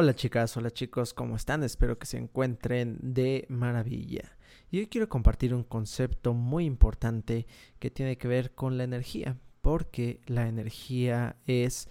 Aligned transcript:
Hola 0.00 0.14
chicas, 0.14 0.56
hola 0.56 0.70
chicos, 0.70 1.12
¿cómo 1.12 1.34
están? 1.34 1.64
Espero 1.64 1.98
que 1.98 2.06
se 2.06 2.18
encuentren 2.18 3.00
de 3.02 3.46
maravilla. 3.48 4.38
Y 4.70 4.78
hoy 4.78 4.86
quiero 4.86 5.08
compartir 5.08 5.52
un 5.52 5.64
concepto 5.64 6.34
muy 6.34 6.66
importante 6.66 7.48
que 7.80 7.90
tiene 7.90 8.16
que 8.16 8.28
ver 8.28 8.54
con 8.54 8.78
la 8.78 8.84
energía, 8.84 9.36
porque 9.60 10.20
la 10.26 10.46
energía 10.46 11.34
es 11.48 11.88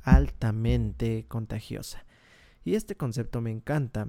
altamente 0.00 1.26
contagiosa. 1.28 2.06
Y 2.64 2.74
este 2.74 2.96
concepto 2.96 3.42
me 3.42 3.50
encanta 3.50 4.08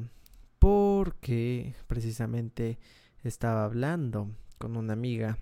porque 0.57 1.75
precisamente 1.87 2.79
estaba 3.25 3.65
hablando 3.65 4.29
con 4.57 4.77
una 4.77 4.93
amiga 4.93 5.37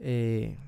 eh, 0.00 0.58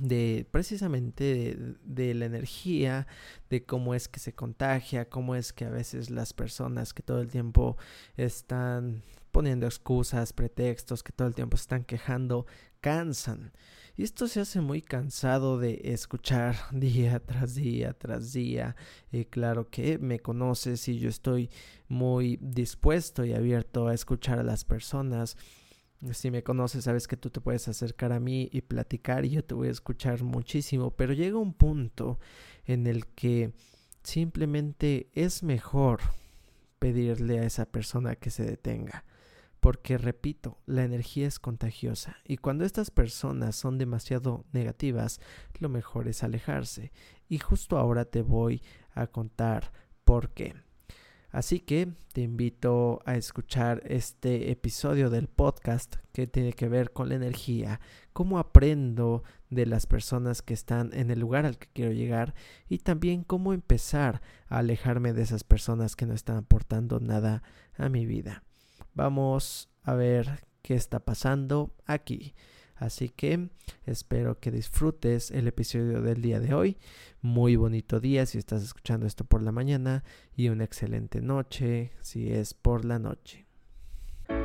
de 0.00 0.46
precisamente 0.50 1.56
de, 1.84 2.14
la 2.14 2.26
energía, 2.26 3.06
de 3.48 3.64
cómo 3.64 3.94
es 3.94 4.08
que 4.08 4.20
se 4.20 4.32
contagia, 4.32 5.08
cómo 5.08 5.34
es 5.34 5.52
que 5.52 5.64
a 5.64 5.70
veces 5.70 6.10
las 6.10 6.32
personas 6.32 6.92
que 6.94 7.02
todo 7.02 7.20
el 7.20 7.28
tiempo 7.28 7.76
están 8.16 9.02
poniendo 9.32 9.66
excusas, 9.66 10.32
pretextos, 10.32 11.02
que 11.02 11.12
todo 11.12 11.28
el 11.28 11.34
tiempo 11.34 11.56
están 11.56 11.84
quejando, 11.84 12.46
cansan. 12.80 13.52
Y 13.96 14.02
esto 14.02 14.28
se 14.28 14.40
hace 14.40 14.60
muy 14.60 14.82
cansado 14.82 15.58
de 15.58 15.80
escuchar 15.84 16.56
día 16.72 17.20
tras 17.20 17.54
día 17.54 17.92
tras 17.92 18.32
día. 18.32 18.76
Y 19.12 19.24
claro 19.26 19.68
que 19.68 19.98
me 19.98 20.20
conoces 20.20 20.88
y 20.88 20.98
yo 20.98 21.08
estoy 21.08 21.50
muy 21.88 22.38
dispuesto 22.40 23.24
y 23.24 23.32
abierto 23.32 23.88
a 23.88 23.94
escuchar 23.94 24.38
a 24.38 24.44
las 24.44 24.64
personas 24.64 25.36
si 26.12 26.30
me 26.30 26.42
conoces, 26.42 26.84
sabes 26.84 27.06
que 27.06 27.16
tú 27.16 27.30
te 27.30 27.40
puedes 27.40 27.68
acercar 27.68 28.12
a 28.12 28.20
mí 28.20 28.48
y 28.52 28.62
platicar 28.62 29.24
y 29.24 29.30
yo 29.30 29.44
te 29.44 29.54
voy 29.54 29.68
a 29.68 29.72
escuchar 29.72 30.22
muchísimo, 30.22 30.90
pero 30.92 31.12
llega 31.12 31.38
un 31.38 31.52
punto 31.52 32.18
en 32.64 32.86
el 32.86 33.06
que 33.06 33.52
simplemente 34.02 35.10
es 35.12 35.42
mejor 35.42 36.00
pedirle 36.78 37.38
a 37.38 37.44
esa 37.44 37.66
persona 37.66 38.16
que 38.16 38.30
se 38.30 38.44
detenga. 38.44 39.04
Porque, 39.60 39.98
repito, 39.98 40.58
la 40.64 40.84
energía 40.84 41.28
es 41.28 41.38
contagiosa 41.38 42.16
y 42.24 42.38
cuando 42.38 42.64
estas 42.64 42.90
personas 42.90 43.56
son 43.56 43.76
demasiado 43.76 44.46
negativas, 44.52 45.20
lo 45.58 45.68
mejor 45.68 46.08
es 46.08 46.22
alejarse. 46.22 46.92
Y 47.28 47.38
justo 47.38 47.76
ahora 47.76 48.06
te 48.06 48.22
voy 48.22 48.62
a 48.94 49.06
contar 49.06 49.70
por 50.04 50.30
qué. 50.30 50.54
Así 51.30 51.60
que 51.60 51.92
te 52.12 52.22
invito 52.22 53.00
a 53.04 53.14
escuchar 53.14 53.82
este 53.86 54.50
episodio 54.50 55.10
del 55.10 55.28
podcast 55.28 55.96
que 56.12 56.26
tiene 56.26 56.52
que 56.52 56.68
ver 56.68 56.92
con 56.92 57.08
la 57.08 57.14
energía, 57.14 57.80
cómo 58.12 58.40
aprendo 58.40 59.22
de 59.48 59.64
las 59.66 59.86
personas 59.86 60.42
que 60.42 60.54
están 60.54 60.90
en 60.92 61.10
el 61.10 61.20
lugar 61.20 61.46
al 61.46 61.56
que 61.56 61.68
quiero 61.72 61.92
llegar 61.92 62.34
y 62.68 62.78
también 62.78 63.22
cómo 63.22 63.52
empezar 63.52 64.22
a 64.48 64.58
alejarme 64.58 65.12
de 65.12 65.22
esas 65.22 65.44
personas 65.44 65.94
que 65.94 66.06
no 66.06 66.14
están 66.14 66.36
aportando 66.36 66.98
nada 66.98 67.44
a 67.76 67.88
mi 67.88 68.06
vida. 68.06 68.42
Vamos 68.94 69.68
a 69.84 69.94
ver 69.94 70.44
qué 70.62 70.74
está 70.74 70.98
pasando 70.98 71.72
aquí. 71.86 72.34
Así 72.80 73.10
que 73.10 73.50
espero 73.84 74.40
que 74.40 74.50
disfrutes 74.50 75.30
el 75.30 75.46
episodio 75.46 76.00
del 76.00 76.22
día 76.22 76.40
de 76.40 76.54
hoy. 76.54 76.78
Muy 77.20 77.54
bonito 77.54 78.00
día 78.00 78.24
si 78.24 78.38
estás 78.38 78.62
escuchando 78.62 79.06
esto 79.06 79.22
por 79.24 79.42
la 79.42 79.52
mañana 79.52 80.02
y 80.34 80.48
una 80.48 80.64
excelente 80.64 81.20
noche 81.20 81.92
si 82.00 82.32
es 82.32 82.54
por 82.54 82.86
la 82.86 82.98
noche. 82.98 83.44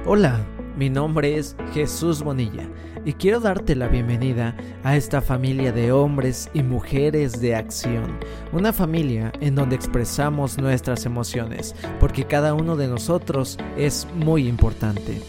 Hola, 0.05 0.45
mi 0.75 0.89
nombre 0.89 1.38
es 1.38 1.55
Jesús 1.73 2.23
Bonilla 2.23 2.69
y 3.05 3.14
quiero 3.14 3.39
darte 3.39 3.73
la 3.73 3.88
bienvenida 3.88 4.53
a 4.83 4.97
esta 4.97 5.22
familia 5.22 5.72
de 5.72 5.94
hombres 5.94 6.49
y 6.53 6.61
mujeres 6.61 7.39
de 7.39 7.55
acción, 7.55 8.20
una 8.52 8.73
familia 8.73 9.31
en 9.39 9.55
donde 9.55 9.77
expresamos 9.77 10.58
nuestras 10.58 11.05
emociones, 11.05 11.73
porque 12.02 12.25
cada 12.25 12.53
uno 12.53 12.75
de 12.75 12.89
nosotros 12.89 13.58
es 13.77 14.08
muy 14.14 14.47
importante. 14.49 15.22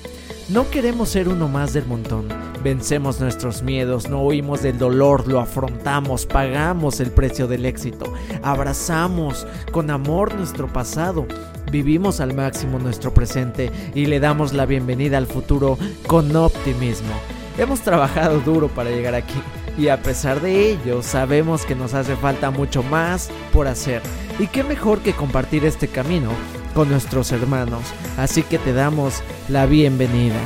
No 0.49 0.71
queremos 0.71 1.09
ser 1.09 1.29
uno 1.29 1.49
más 1.49 1.73
del 1.73 1.87
montón. 1.87 2.29
Vencemos 2.67 3.21
nuestros 3.21 3.63
miedos, 3.63 4.09
no 4.09 4.23
huimos 4.23 4.61
del 4.61 4.77
dolor, 4.77 5.29
lo 5.29 5.39
afrontamos, 5.39 6.27
pagamos 6.27 6.99
el 6.99 7.13
precio 7.13 7.47
del 7.47 7.65
éxito, 7.65 8.13
abrazamos 8.43 9.47
con 9.71 9.89
amor 9.89 10.35
nuestro 10.35 10.67
pasado, 10.67 11.29
vivimos 11.71 12.19
al 12.19 12.35
máximo 12.35 12.81
nuestro 12.81 13.15
presente 13.15 13.71
y 13.95 14.07
le 14.07 14.19
damos 14.19 14.53
la 14.53 14.67
bienvenida 14.67 15.17
al 15.17 15.29
futuro 15.29 15.79
con 16.09 16.35
optimismo. 16.35 17.15
Hemos 17.57 17.83
trabajado 17.83 18.41
duro 18.41 18.67
para 18.67 18.91
llegar 18.91 19.15
aquí 19.15 19.41
y 19.79 19.87
a 19.87 20.03
pesar 20.03 20.41
de 20.41 20.73
ello 20.73 21.05
sabemos 21.05 21.65
que 21.65 21.77
nos 21.77 21.95
hace 21.95 22.17
falta 22.17 22.51
mucho 22.51 22.83
más 22.83 23.31
por 23.53 23.69
hacer. 23.69 24.03
Y 24.41 24.49
qué 24.49 24.65
mejor 24.65 25.03
que 25.03 25.13
compartir 25.13 25.65
este 25.65 25.87
camino 25.87 26.31
con 26.75 26.89
nuestros 26.89 27.31
hermanos, 27.31 27.85
así 28.17 28.43
que 28.43 28.59
te 28.59 28.73
damos 28.73 29.23
la 29.49 29.67
bienvenida. 29.67 30.41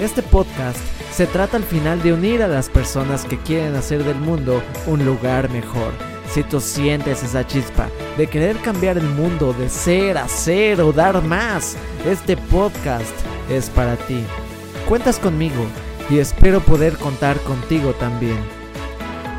Este 0.00 0.22
podcast 0.22 0.95
se 1.16 1.26
trata 1.26 1.56
al 1.56 1.62
final 1.62 2.02
de 2.02 2.12
unir 2.12 2.42
a 2.42 2.46
las 2.46 2.68
personas 2.68 3.24
que 3.24 3.38
quieren 3.38 3.74
hacer 3.74 4.04
del 4.04 4.16
mundo 4.16 4.62
un 4.86 5.02
lugar 5.06 5.48
mejor. 5.48 5.94
Si 6.28 6.42
tú 6.42 6.60
sientes 6.60 7.22
esa 7.22 7.46
chispa 7.46 7.88
de 8.18 8.26
querer 8.26 8.58
cambiar 8.58 8.98
el 8.98 9.08
mundo, 9.08 9.54
de 9.54 9.70
ser, 9.70 10.18
hacer 10.18 10.78
o 10.82 10.92
dar 10.92 11.22
más, 11.22 11.74
este 12.04 12.36
podcast 12.36 13.14
es 13.48 13.70
para 13.70 13.96
ti. 13.96 14.26
Cuentas 14.86 15.18
conmigo 15.18 15.64
y 16.10 16.18
espero 16.18 16.60
poder 16.60 16.98
contar 16.98 17.38
contigo 17.40 17.94
también. 17.94 18.36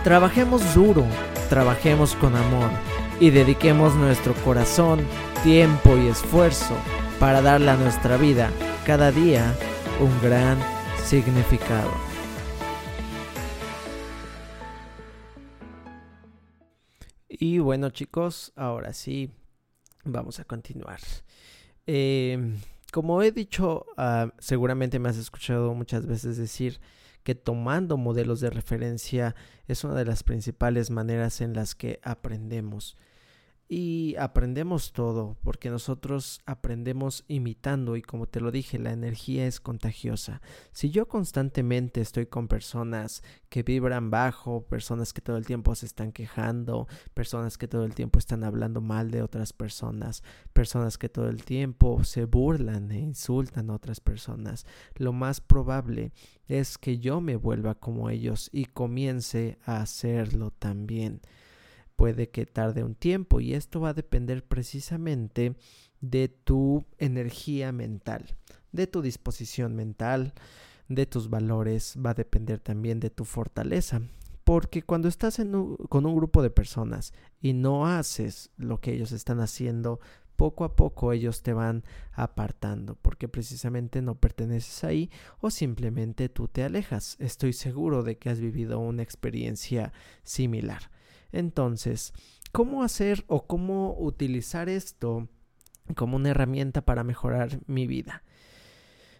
Trabajemos 0.03 0.73
duro, 0.73 1.05
trabajemos 1.47 2.15
con 2.15 2.35
amor 2.35 2.71
y 3.19 3.29
dediquemos 3.29 3.93
nuestro 3.93 4.33
corazón 4.43 5.01
tiempo 5.43 5.95
y 5.95 6.07
esfuerzo 6.07 6.73
para 7.19 7.43
darle 7.43 7.69
a 7.69 7.75
nuestra 7.75 8.17
vida 8.17 8.49
cada 8.83 9.11
día 9.11 9.53
un 9.99 10.27
gran 10.27 10.57
significado. 11.07 11.89
Y 17.29 17.59
bueno 17.59 17.91
chicos, 17.91 18.51
ahora 18.57 18.91
sí, 18.91 19.31
vamos 20.03 20.41
a 20.41 20.43
continuar. 20.43 20.99
Em, 21.85 22.57
como 22.91 23.21
he 23.21 23.31
dicho, 23.31 23.85
ah, 23.95 24.33
seguramente 24.39 24.99
me 24.99 25.07
has 25.07 25.15
escuchado 25.15 25.73
muchas 25.73 26.05
veces 26.05 26.35
decir 26.35 26.81
que 27.23 27.35
tomando 27.35 27.95
modelos 27.95 28.41
de 28.41 28.49
referencia 28.49 29.33
es 29.69 29.85
una 29.85 29.95
de 29.95 30.03
las 30.03 30.23
principales 30.23 30.89
maneras 30.89 31.39
en 31.39 31.53
las 31.53 31.73
que 31.73 32.01
aprendemos. 32.03 32.97
Y 33.69 34.15
aprendemos 34.17 34.93
todo, 34.93 35.35
porque 35.43 35.69
nosotros 35.69 36.39
aprendemos 36.45 37.25
imitando 37.27 37.97
y 37.97 38.01
como 38.01 38.25
te 38.25 38.39
lo 38.39 38.49
dije, 38.49 38.79
la 38.79 38.93
energía 38.93 39.45
es 39.45 39.59
contagiosa. 39.59 40.41
Si 40.71 40.89
yo 40.89 41.09
constantemente 41.09 41.99
estoy 41.99 42.27
con 42.27 42.47
personas 42.47 43.23
que 43.49 43.63
vibran 43.63 44.09
bajo, 44.09 44.61
personas 44.61 45.11
que 45.11 45.19
todo 45.19 45.35
el 45.35 45.45
tiempo 45.45 45.75
se 45.75 45.85
están 45.85 46.13
quejando, 46.13 46.87
personas 47.13 47.57
que 47.57 47.67
todo 47.67 47.83
el 47.83 47.93
tiempo 47.93 48.19
están 48.19 48.45
hablando 48.45 48.79
mal 48.79 49.11
de 49.11 49.21
otras 49.21 49.51
personas, 49.51 50.23
personas 50.53 50.97
que 50.97 51.09
todo 51.09 51.27
el 51.27 51.43
tiempo 51.43 52.05
se 52.05 52.23
burlan 52.23 52.89
e 52.91 52.99
insultan 52.99 53.69
a 53.69 53.73
otras 53.75 53.99
personas, 53.99 54.65
lo 54.95 55.11
más 55.11 55.41
probable 55.41 56.13
es 56.47 56.77
que 56.77 56.99
yo 56.99 57.19
me 57.19 57.35
vuelva 57.35 57.75
como 57.75 58.09
ellos 58.09 58.49
y 58.53 58.63
comience 58.63 59.57
a 59.65 59.81
hacerlo 59.81 60.51
también 60.51 61.19
puede 61.97 62.29
que 62.29 62.45
tarde 62.45 62.83
un 62.83 62.95
tiempo 62.95 63.41
y 63.41 63.53
esto 63.53 63.81
va 63.81 63.89
a 63.89 63.93
depender 63.93 64.45
precisamente 64.45 65.57
de 65.99 66.29
tu 66.29 66.85
energía 66.99 67.73
mental, 67.73 68.37
de 68.71 68.87
tu 68.87 69.01
disposición 69.01 69.75
mental, 69.75 70.33
de 70.87 71.05
tus 71.05 71.29
valores, 71.29 71.97
va 72.03 72.11
a 72.11 72.13
depender 72.13 72.59
también 72.59 73.01
de 73.01 73.09
tu 73.09 73.25
fortaleza. 73.25 74.01
Porque 74.43 74.83
cuando 74.83 75.09
estás 75.09 75.41
con 75.89 76.05
un 76.05 76.15
grupo 76.15 76.41
de 76.41 76.49
personas 76.49 77.13
y 77.41 77.51
no 77.51 77.85
haces 77.85 78.51
lo 78.55 78.79
que 78.79 78.93
ellos 78.93 79.11
están 79.11 79.41
haciendo, 79.41 79.99
poco 80.37 80.63
a 80.63 80.75
poco 80.75 81.11
ellos 81.11 81.41
te 81.41 81.51
van 81.51 81.83
apartando 82.13 82.95
porque 82.95 83.27
precisamente 83.27 84.03
no 84.03 84.15
perteneces 84.15 84.83
ahí 84.83 85.09
o 85.41 85.49
simplemente 85.49 86.29
tú 86.29 86.47
te 86.47 86.63
alejas. 86.63 87.17
Estoy 87.19 87.51
seguro 87.51 88.03
de 88.03 88.17
que 88.17 88.29
has 88.29 88.39
vivido 88.39 88.79
una 88.79 89.01
experiencia 89.01 89.91
similar. 90.23 90.91
Entonces, 91.31 92.13
¿cómo 92.51 92.83
hacer 92.83 93.23
o 93.27 93.45
cómo 93.47 93.95
utilizar 93.99 94.69
esto 94.69 95.27
como 95.95 96.17
una 96.17 96.29
herramienta 96.29 96.81
para 96.81 97.03
mejorar 97.03 97.59
mi 97.67 97.87
vida? 97.87 98.23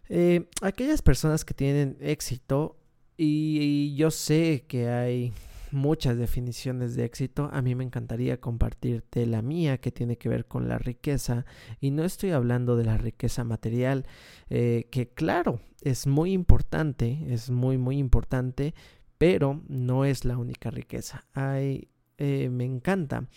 Eh, 0.10 0.48
aquellas 0.62 1.02
personas 1.02 1.44
que 1.44 1.54
tienen 1.54 1.98
éxito, 2.00 2.78
y, 3.18 3.96
yo 3.96 4.12
sé 4.12 4.66
que 4.68 4.90
hay 4.90 5.34
muchas 5.72 6.18
definiciones 6.18 6.96
de 6.96 7.04
éxito, 7.04 7.50
a 7.52 7.62
mí 7.62 7.76
me 7.76 7.84
encantaría 7.84 8.40
compartirte 8.40 9.26
la 9.26 9.42
mía 9.42 9.80
que 9.80 9.92
tiene 9.92 10.18
que 10.18 10.30
ver 10.30 10.46
con 10.46 10.70
la 10.70 10.78
riqueza, 10.78 11.46
y 11.82 11.92
no 11.92 12.04
estoy 12.06 12.32
hablando 12.32 12.78
de 12.78 12.86
la 12.86 12.98
riqueza 12.98 13.44
material, 13.44 14.06
eh, 14.50 14.88
que 14.92 15.10
claro, 15.10 15.60
es 15.82 16.08
muy 16.08 16.32
importante, 16.32 17.26
es 17.28 17.50
muy, 17.50 17.78
muy 17.78 17.98
importante, 17.98 18.74
pero 19.18 19.62
no 19.68 20.06
es 20.06 20.26
la 20.26 20.38
única 20.38 20.70
riqueza. 20.70 21.26
Hay 21.34 21.90
eh, 22.18 22.50
me 22.50 22.66
encanta 22.66 23.28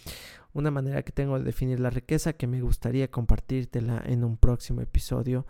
una 0.53 0.71
manera 0.71 1.03
que 1.03 1.12
tengo 1.12 1.38
de 1.38 1.44
definir 1.44 1.81
la 1.81 1.91
riqueza 1.91 2.32
que 2.32 2.47
me 2.47 2.61
gustaría 2.61 3.11
compartírtela 3.11 4.03
en 4.05 4.25
un 4.25 4.37
próximo 4.37 4.81
episodio. 4.81 5.47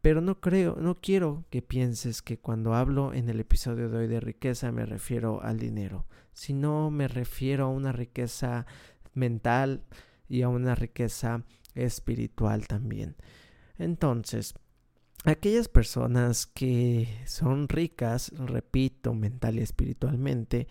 Pero 0.00 0.20
no 0.20 0.40
creo, 0.40 0.76
no 0.76 0.94
quiero 1.00 1.44
que 1.50 1.60
pienses 1.60 2.22
que 2.22 2.38
cuando 2.38 2.74
hablo 2.74 3.12
en 3.12 3.28
el 3.28 3.40
episodio 3.40 3.88
de 3.88 3.98
hoy 3.98 4.06
de 4.06 4.20
riqueza 4.20 4.70
me 4.70 4.86
refiero 4.86 5.42
al 5.42 5.58
dinero, 5.58 6.06
sino 6.32 6.90
me 6.90 7.08
refiero 7.08 7.64
a 7.64 7.68
una 7.68 7.90
riqueza 7.90 8.64
mental 9.12 9.82
y 10.28 10.42
a 10.42 10.48
una 10.48 10.76
riqueza 10.76 11.44
espiritual 11.74 12.68
también. 12.68 13.16
Entonces, 13.76 14.54
aquellas 15.24 15.68
personas 15.68 16.46
que 16.46 17.08
son 17.26 17.68
ricas, 17.68 18.30
repito, 18.36 19.14
mental 19.14 19.58
y 19.58 19.62
espiritualmente, 19.62 20.68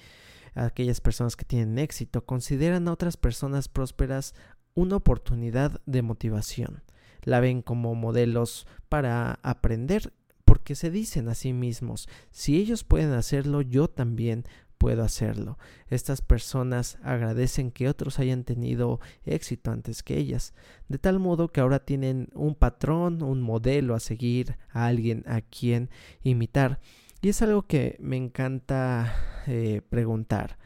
aquellas 0.66 1.02
personas 1.02 1.36
que 1.36 1.46
tienen 1.46 1.78
éxito, 1.80 2.26
consideran 2.26 2.88
a 2.88 2.94
otras 2.94 3.18
personas 3.18 3.68
prósperas 3.68 4.34
una 4.74 4.96
oportunidad 4.96 5.82
de 5.86 6.02
motivación. 6.02 6.84
La 7.24 7.40
ven 7.40 7.62
como 7.62 7.96
modelos 7.96 8.68
para 8.90 9.40
aprender 9.44 10.14
porque 10.46 10.76
se 10.76 10.92
dicen 10.92 11.28
a 11.28 11.36
sí 11.36 11.52
mismos, 11.52 12.08
si 12.32 12.58
ellos 12.58 12.86
pueden 12.86 13.12
hacerlo, 13.12 13.62
yo 13.62 13.90
también 13.90 14.46
puedo 14.78 15.04
hacerlo. 15.04 15.58
Estas 15.90 16.22
personas 16.22 16.98
agradecen 17.04 17.72
que 17.72 17.90
otros 17.90 18.20
hayan 18.20 18.44
tenido 18.44 19.00
éxito 19.26 19.72
antes 19.72 20.04
que 20.04 20.18
ellas, 20.18 20.54
de 20.88 21.00
tal 21.00 21.20
modo 21.20 21.50
que 21.50 21.62
ahora 21.62 21.80
tienen 21.80 22.30
un 22.34 22.56
patrón, 22.56 23.24
un 23.24 23.42
modelo 23.42 23.96
a 23.96 24.00
seguir, 24.00 24.58
a 24.70 24.86
alguien 24.88 25.24
a 25.28 25.42
quien 25.42 25.90
imitar. 26.24 26.80
Y 27.22 27.30
es 27.30 27.42
algo 27.42 27.64
que 27.64 27.98
me 28.00 28.18
encanta 28.18 29.44
eh, 29.48 29.82
preguntar. 29.90 30.58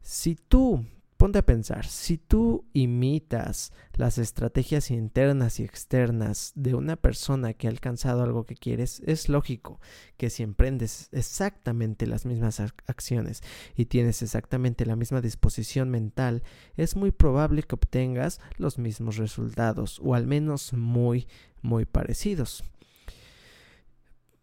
Si 0.00 0.34
tú 0.34 0.84
Ponte 1.22 1.38
a 1.38 1.46
pensar, 1.46 1.86
si 1.86 2.18
tú 2.18 2.64
imitas 2.72 3.72
las 3.94 4.18
estrategias 4.18 4.90
internas 4.90 5.60
y 5.60 5.62
externas 5.62 6.50
de 6.56 6.74
una 6.74 6.96
persona 6.96 7.52
que 7.52 7.68
ha 7.68 7.70
alcanzado 7.70 8.24
algo 8.24 8.44
que 8.44 8.56
quieres, 8.56 9.00
es 9.06 9.28
lógico 9.28 9.80
que 10.16 10.30
si 10.30 10.42
emprendes 10.42 11.10
exactamente 11.12 12.08
las 12.08 12.26
mismas 12.26 12.58
acciones 12.58 13.40
y 13.76 13.84
tienes 13.84 14.20
exactamente 14.22 14.84
la 14.84 14.96
misma 14.96 15.20
disposición 15.20 15.90
mental, 15.90 16.42
es 16.76 16.96
muy 16.96 17.12
probable 17.12 17.62
que 17.62 17.76
obtengas 17.76 18.40
los 18.56 18.78
mismos 18.78 19.16
resultados 19.16 20.00
o 20.02 20.16
al 20.16 20.26
menos 20.26 20.72
muy, 20.72 21.28
muy 21.60 21.84
parecidos. 21.84 22.64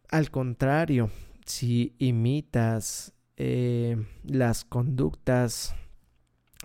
Al 0.08 0.32
contrario, 0.32 1.12
si 1.50 1.96
imitas 1.98 3.14
eh, 3.36 3.98
las 4.24 4.64
conductas 4.66 5.74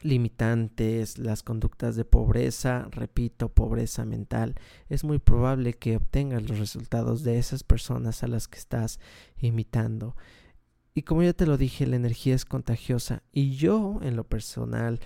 limitantes, 0.02 1.16
las 1.16 1.42
conductas 1.42 1.96
de 1.96 2.04
pobreza, 2.04 2.88
repito, 2.90 3.48
pobreza 3.48 4.04
mental, 4.04 4.56
es 4.90 5.02
muy 5.02 5.18
probable 5.18 5.72
que 5.72 5.96
obtengas 5.96 6.46
los 6.46 6.58
resultados 6.58 7.24
de 7.24 7.38
esas 7.38 7.62
personas 7.62 8.22
a 8.22 8.26
las 8.26 8.46
que 8.46 8.58
estás 8.58 9.00
imitando. 9.38 10.16
Y 10.92 11.02
como 11.02 11.22
ya 11.22 11.32
te 11.32 11.46
lo 11.46 11.56
dije, 11.56 11.86
la 11.86 11.96
energía 11.96 12.34
es 12.34 12.44
contagiosa 12.44 13.22
y 13.32 13.56
yo 13.56 14.00
en 14.02 14.16
lo 14.16 14.24
personal 14.24 15.00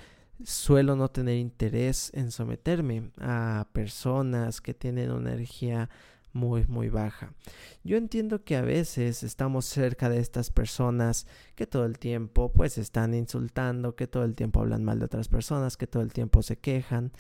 suelo 0.45 0.97
no 0.97 1.09
tener 1.09 1.37
interés 1.37 2.11
en 2.15 2.33
someterme 2.33 3.13
a 3.19 3.69
personas 3.73 4.61
que 4.61 4.75
tienen 4.75 5.13
una 5.13 5.35
energía 5.35 5.89
muy, 6.33 6.67
muy 6.67 6.89
baja. 6.89 7.33
Yo 7.85 7.97
entiendo 7.97 8.45
que 8.45 8.57
a 8.57 8.63
veces 8.63 9.23
estamos 9.23 9.65
cerca 9.65 10.09
de 10.09 10.21
estas 10.21 10.51
personas 10.51 11.27
que 11.55 11.67
todo 11.67 11.85
el 11.85 11.99
tiempo 11.99 12.53
pues 12.53 12.79
están 12.79 13.15
insultando, 13.15 13.97
que 13.97 14.07
todo 14.07 14.25
el 14.25 14.35
tiempo 14.35 14.61
hablan 14.61 14.85
mal 14.85 14.99
de 14.99 15.07
otras 15.07 15.29
personas, 15.29 15.77
que 15.77 15.87
todo 15.87 16.03
el 16.03 16.13
tiempo 16.13 16.43
se 16.43 16.57
quejan 16.57 17.13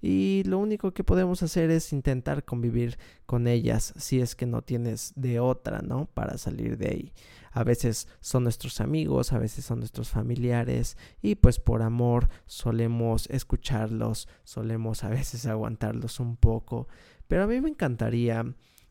y 0.00 0.42
lo 0.44 0.58
único 0.58 0.92
que 0.92 1.04
podemos 1.04 1.42
hacer 1.42 1.70
es 1.70 1.92
intentar 1.92 2.44
convivir 2.44 2.98
con 3.24 3.46
ellas 3.46 3.94
si 3.96 4.20
es 4.20 4.36
que 4.36 4.46
no 4.46 4.62
tienes 4.62 5.12
de 5.16 5.40
otra, 5.40 5.80
¿no? 5.80 6.06
Para 6.06 6.38
salir 6.38 6.76
de 6.76 6.88
ahí. 6.88 7.12
A 7.50 7.64
veces 7.64 8.06
son 8.20 8.42
nuestros 8.42 8.82
amigos, 8.82 9.32
a 9.32 9.38
veces 9.38 9.64
son 9.64 9.78
nuestros 9.78 10.10
familiares 10.10 10.98
y 11.22 11.36
pues 11.36 11.58
por 11.58 11.80
amor 11.80 12.28
solemos 12.44 13.28
escucharlos, 13.30 14.28
solemos 14.44 15.02
a 15.04 15.08
veces 15.08 15.46
aguantarlos 15.46 16.20
un 16.20 16.36
poco, 16.36 16.88
pero 17.28 17.44
a 17.44 17.46
mí 17.46 17.60
me 17.60 17.70
encantaría 17.70 18.44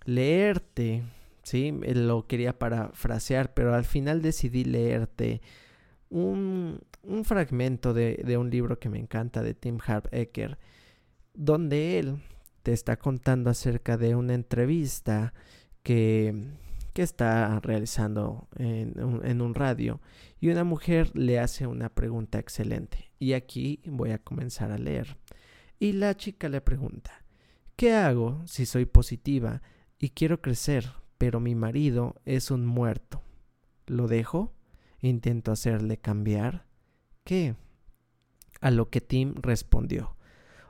leerte, 0.06 1.04
¿sí? 1.44 1.72
Lo 1.72 2.28
quería 2.28 2.58
parafrasear, 2.58 3.54
pero 3.54 3.74
al 3.74 3.86
final 3.86 4.22
decidí 4.22 4.64
leerte 4.64 5.42
un, 6.10 6.82
un 7.04 7.26
fragmento 7.26 7.94
de, 7.94 8.22
de, 8.26 8.38
un 8.38 8.50
libro 8.50 8.80
que 8.80 8.90
me 8.90 9.00
encanta 9.00 9.42
de 9.42 9.54
Tim 9.54 9.80
Harp 9.86 10.08
Ecker, 10.12 10.58
donde 11.34 12.00
él 12.00 12.22
te 12.64 12.74
está 12.74 12.98
contando 12.98 13.50
acerca 13.50 13.98
de 13.98 14.16
una 14.16 14.34
entrevista 14.34 15.34
que, 15.84 16.48
que 16.94 17.02
está 17.04 17.60
realizando 17.60 18.48
en 18.56 18.94
en 19.24 19.42
un 19.42 19.54
radio 19.54 20.02
y 20.40 20.50
una 20.50 20.64
mujer 20.64 21.12
le 21.16 21.40
hace 21.40 21.66
una 21.68 21.90
pregunta 21.90 22.40
excelente. 22.40 23.12
Y 23.20 23.34
aquí 23.34 23.82
voy 23.86 24.12
a 24.12 24.20
comenzar 24.20 24.72
a 24.72 24.78
leer. 24.78 25.18
Y 25.80 25.94
la 25.94 26.16
chica 26.16 26.50
le 26.50 26.62
pregunta, 26.62 27.25
¿Qué 27.76 27.94
hago 27.94 28.42
si 28.46 28.66
soy 28.66 28.86
positiva 28.86 29.62
y 30.00 30.12
quiero 30.12 30.42
crecer, 30.42 30.94
pero 31.18 31.42
mi 31.42 31.56
marido 31.56 32.16
es 32.24 32.50
un 32.50 32.66
muerto? 32.66 33.22
¿Lo 33.86 34.08
dejo? 34.08 34.54
¿Intento 35.02 35.52
hacerle 35.52 35.98
cambiar? 35.98 36.66
¿Qué? 37.26 37.56
A 38.62 38.72
lo 38.72 38.90
que 38.90 39.02
Tim 39.02 39.36
respondió. 39.42 40.16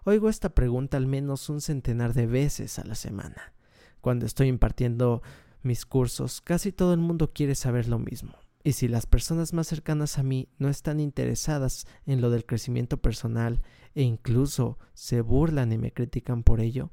Oigo 0.03 0.29
esta 0.29 0.55
pregunta 0.55 0.97
al 0.97 1.05
menos 1.05 1.47
un 1.49 1.61
centenar 1.61 2.13
de 2.15 2.25
veces 2.25 2.79
a 2.79 2.85
la 2.85 2.95
semana. 2.95 3.53
Cuando 4.01 4.25
estoy 4.25 4.47
impartiendo 4.47 5.21
mis 5.61 5.85
cursos, 5.85 6.41
casi 6.41 6.71
todo 6.71 6.95
el 6.95 6.99
mundo 7.01 7.33
quiere 7.33 7.53
saber 7.53 7.87
lo 7.87 7.99
mismo. 7.99 8.33
Y 8.65 8.71
si 8.71 8.87
las 8.87 9.05
personas 9.05 9.53
más 9.53 9.67
cercanas 9.67 10.17
a 10.17 10.23
mí 10.23 10.49
no 10.57 10.69
están 10.69 10.99
interesadas 10.99 11.85
en 12.07 12.19
lo 12.19 12.31
del 12.31 12.47
crecimiento 12.47 12.97
personal 12.97 13.61
e 13.93 14.01
incluso 14.01 14.79
se 14.95 15.21
burlan 15.21 15.71
y 15.71 15.77
me 15.77 15.93
critican 15.93 16.41
por 16.41 16.59
ello, 16.59 16.89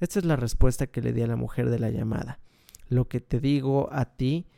esta 0.00 0.18
es 0.18 0.24
la 0.24 0.34
respuesta 0.34 0.88
que 0.88 1.00
le 1.00 1.12
di 1.12 1.22
a 1.22 1.28
la 1.28 1.36
mujer 1.36 1.70
de 1.70 1.78
la 1.78 1.90
llamada. 1.90 2.40
Lo 2.88 3.08
que 3.08 3.20
te 3.20 3.38
digo 3.38 3.88
a 3.92 4.16
ti 4.16 4.48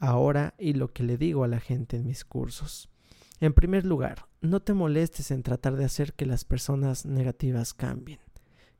ahora 0.00 0.54
y 0.58 0.72
lo 0.72 0.92
que 0.92 1.04
le 1.04 1.16
digo 1.16 1.44
a 1.44 1.48
la 1.48 1.60
gente 1.60 1.96
en 1.96 2.06
mis 2.06 2.24
cursos. 2.24 2.90
En 3.38 3.52
primer 3.52 3.86
lugar, 3.86 4.26
no 4.40 4.58
te 4.58 4.74
molestes 4.74 5.30
en 5.30 5.44
tratar 5.44 5.76
de 5.76 5.84
hacer 5.84 6.14
que 6.14 6.26
las 6.26 6.44
personas 6.44 7.06
negativas 7.06 7.72
cambien. 7.72 8.18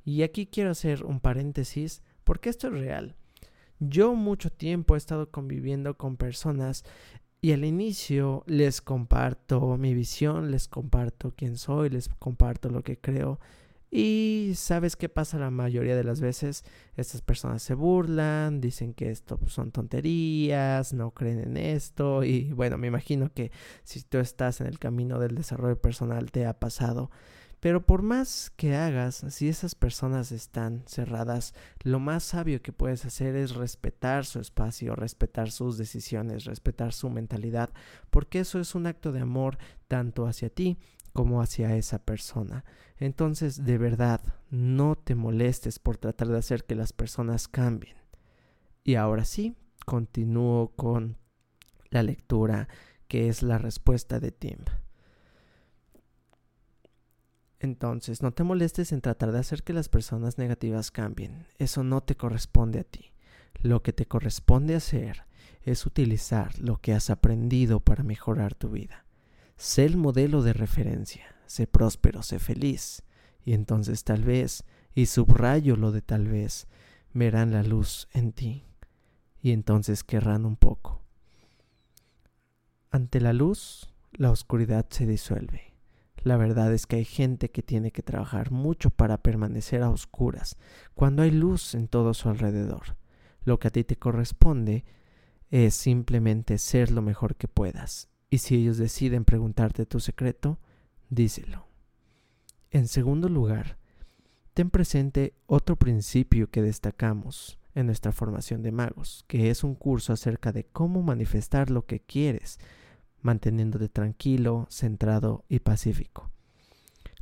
Y 0.04 0.24
aquí 0.24 0.46
quiero 0.46 0.72
hacer 0.72 1.04
un 1.04 1.20
paréntesis 1.20 2.02
porque 2.24 2.48
esto 2.48 2.66
es 2.66 2.72
real. 2.72 3.14
Yo 3.82 4.14
mucho 4.14 4.50
tiempo 4.50 4.94
he 4.94 4.98
estado 4.98 5.30
conviviendo 5.30 5.96
con 5.96 6.18
personas 6.18 6.84
y 7.40 7.52
al 7.52 7.64
inicio 7.64 8.44
les 8.46 8.80
comparto 8.82 9.76
mi 9.78 9.94
visión, 9.94 10.50
les 10.50 10.68
comparto 10.68 11.32
quién 11.36 11.56
soy, 11.56 11.88
les 11.88 12.08
comparto 12.08 12.68
lo 12.68 12.82
que 12.82 12.98
creo. 12.98 13.40
Y 13.90 14.52
sabes 14.54 14.94
qué 14.94 15.08
pasa 15.08 15.38
la 15.38 15.50
mayoría 15.50 15.96
de 15.96 16.04
las 16.04 16.20
veces, 16.20 16.64
estas 16.96 17.22
personas 17.22 17.62
se 17.62 17.74
burlan, 17.74 18.60
dicen 18.60 18.94
que 18.94 19.10
esto 19.10 19.36
pues, 19.36 19.52
son 19.52 19.72
tonterías, 19.72 20.92
no 20.92 21.10
creen 21.10 21.40
en 21.40 21.56
esto 21.56 22.22
y 22.22 22.52
bueno, 22.52 22.78
me 22.78 22.86
imagino 22.86 23.32
que 23.32 23.50
si 23.82 24.02
tú 24.02 24.18
estás 24.18 24.60
en 24.60 24.68
el 24.68 24.78
camino 24.78 25.18
del 25.18 25.34
desarrollo 25.34 25.80
personal 25.80 26.30
te 26.30 26.46
ha 26.46 26.60
pasado 26.60 27.10
pero 27.60 27.84
por 27.84 28.00
más 28.02 28.50
que 28.56 28.74
hagas, 28.74 29.24
si 29.28 29.48
esas 29.48 29.74
personas 29.74 30.32
están 30.32 30.82
cerradas, 30.86 31.54
lo 31.82 32.00
más 32.00 32.24
sabio 32.24 32.62
que 32.62 32.72
puedes 32.72 33.04
hacer 33.04 33.36
es 33.36 33.54
respetar 33.54 34.24
su 34.24 34.40
espacio, 34.40 34.96
respetar 34.96 35.50
sus 35.50 35.76
decisiones, 35.76 36.46
respetar 36.46 36.94
su 36.94 37.10
mentalidad, 37.10 37.70
porque 38.10 38.40
eso 38.40 38.60
es 38.60 38.74
un 38.74 38.86
acto 38.86 39.12
de 39.12 39.20
amor 39.20 39.58
tanto 39.88 40.26
hacia 40.26 40.48
ti 40.48 40.78
como 41.12 41.42
hacia 41.42 41.76
esa 41.76 41.98
persona. 41.98 42.64
Entonces, 42.96 43.64
de 43.64 43.76
verdad, 43.76 44.22
no 44.50 44.96
te 44.96 45.14
molestes 45.14 45.78
por 45.78 45.98
tratar 45.98 46.28
de 46.28 46.38
hacer 46.38 46.64
que 46.64 46.74
las 46.74 46.92
personas 46.94 47.46
cambien. 47.46 47.96
Y 48.84 48.94
ahora 48.94 49.24
sí, 49.26 49.54
continúo 49.84 50.72
con 50.76 51.18
la 51.90 52.02
lectura 52.02 52.68
que 53.08 53.28
es 53.28 53.42
la 53.42 53.58
respuesta 53.58 54.20
de 54.20 54.30
Tim. 54.30 54.58
Entonces, 57.60 58.22
no 58.22 58.32
te 58.32 58.42
molestes 58.42 58.90
en 58.90 59.02
tratar 59.02 59.32
de 59.32 59.38
hacer 59.38 59.62
que 59.62 59.74
las 59.74 59.90
personas 59.90 60.38
negativas 60.38 60.90
cambien. 60.90 61.46
Eso 61.58 61.84
no 61.84 62.02
te 62.02 62.16
corresponde 62.16 62.80
a 62.80 62.84
ti. 62.84 63.12
Lo 63.62 63.82
que 63.82 63.92
te 63.92 64.06
corresponde 64.06 64.74
hacer 64.74 65.24
es 65.62 65.84
utilizar 65.84 66.58
lo 66.58 66.78
que 66.78 66.94
has 66.94 67.10
aprendido 67.10 67.80
para 67.80 68.02
mejorar 68.02 68.54
tu 68.54 68.70
vida. 68.70 69.04
Sé 69.58 69.84
el 69.84 69.98
modelo 69.98 70.42
de 70.42 70.54
referencia, 70.54 71.36
sé 71.44 71.66
próspero, 71.66 72.22
sé 72.22 72.38
feliz. 72.38 73.02
Y 73.44 73.52
entonces 73.52 74.04
tal 74.04 74.24
vez, 74.24 74.64
y 74.94 75.04
subrayo 75.04 75.76
lo 75.76 75.92
de 75.92 76.00
tal 76.00 76.28
vez, 76.28 76.66
verán 77.12 77.52
la 77.52 77.62
luz 77.62 78.08
en 78.14 78.32
ti. 78.32 78.64
Y 79.42 79.52
entonces 79.52 80.02
querrán 80.02 80.46
un 80.46 80.56
poco. 80.56 81.02
Ante 82.90 83.20
la 83.20 83.34
luz, 83.34 83.92
la 84.12 84.30
oscuridad 84.30 84.86
se 84.88 85.06
disuelve 85.06 85.69
La 86.22 86.36
verdad 86.36 86.72
es 86.72 86.86
que 86.86 86.96
hay 86.96 87.04
gente 87.04 87.50
que 87.50 87.62
tiene 87.62 87.92
que 87.92 88.02
trabajar 88.02 88.50
mucho 88.50 88.90
para 88.90 89.22
permanecer 89.22 89.82
a 89.82 89.90
oscuras, 89.90 90.56
cuando 90.94 91.22
hay 91.22 91.30
luz 91.30 91.74
en 91.74 91.88
todo 91.88 92.12
su 92.14 92.28
alrededor. 92.28 92.96
Lo 93.44 93.58
que 93.58 93.68
a 93.68 93.70
ti 93.70 93.84
te 93.84 93.96
corresponde 93.96 94.84
es 95.50 95.74
simplemente 95.74 96.58
ser 96.58 96.90
lo 96.90 97.02
mejor 97.02 97.36
que 97.36 97.48
puedas. 97.48 98.08
Y 98.28 98.38
si 98.38 98.56
ellos 98.56 98.76
deciden 98.76 99.24
preguntarte 99.24 99.86
tu 99.86 99.98
secreto, 99.98 100.58
díselo. 101.08 101.66
En 102.70 102.86
segundo 102.86 103.28
lugar, 103.28 103.78
ten 104.54 104.70
presente 104.70 105.34
otro 105.46 105.76
principio 105.76 106.50
que 106.50 106.62
destacamos 106.62 107.58
en 107.74 107.86
nuestra 107.86 108.12
formación 108.12 108.62
de 108.62 108.72
magos, 108.72 109.24
que 109.26 109.50
es 109.50 109.64
un 109.64 109.74
curso 109.74 110.12
acerca 110.12 110.52
de 110.52 110.64
cómo 110.64 111.02
manifestar 111.02 111.70
lo 111.70 111.86
que 111.86 112.00
quieres, 112.00 112.60
manteniéndote 113.22 113.88
tranquilo, 113.88 114.66
centrado 114.70 115.44
y 115.48 115.60
pacífico. 115.60 116.30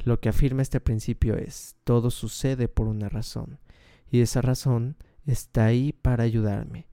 Lo 0.04 0.20
que 0.20 0.28
afirma 0.28 0.62
este 0.62 0.80
principio 0.80 1.36
es, 1.36 1.76
todo 1.84 2.10
sucede 2.10 2.68
por 2.68 2.86
una 2.86 3.08
razón, 3.08 3.58
y 4.10 4.20
esa 4.20 4.40
razón 4.40 4.96
está 5.26 5.66
ahí 5.66 5.92
para 5.92 6.24
ayudarme. 6.24 6.88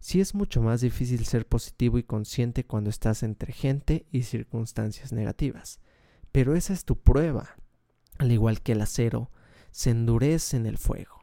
Sí 0.00 0.20
es 0.20 0.34
mucho 0.34 0.62
más 0.62 0.80
difícil 0.80 1.24
ser 1.24 1.46
positivo 1.46 1.98
y 1.98 2.02
consciente 2.02 2.64
cuando 2.64 2.90
estás 2.90 3.22
entre 3.22 3.52
gente 3.52 4.06
y 4.12 4.22
circunstancias 4.22 5.12
negativas, 5.12 5.80
pero 6.32 6.54
esa 6.54 6.72
es 6.72 6.84
tu 6.84 6.96
prueba. 6.96 7.56
Al 8.18 8.32
igual 8.32 8.60
que 8.60 8.72
el 8.72 8.80
acero, 8.80 9.30
se 9.70 9.90
endurece 9.90 10.56
en 10.56 10.66
el 10.66 10.78
fuego. 10.78 11.17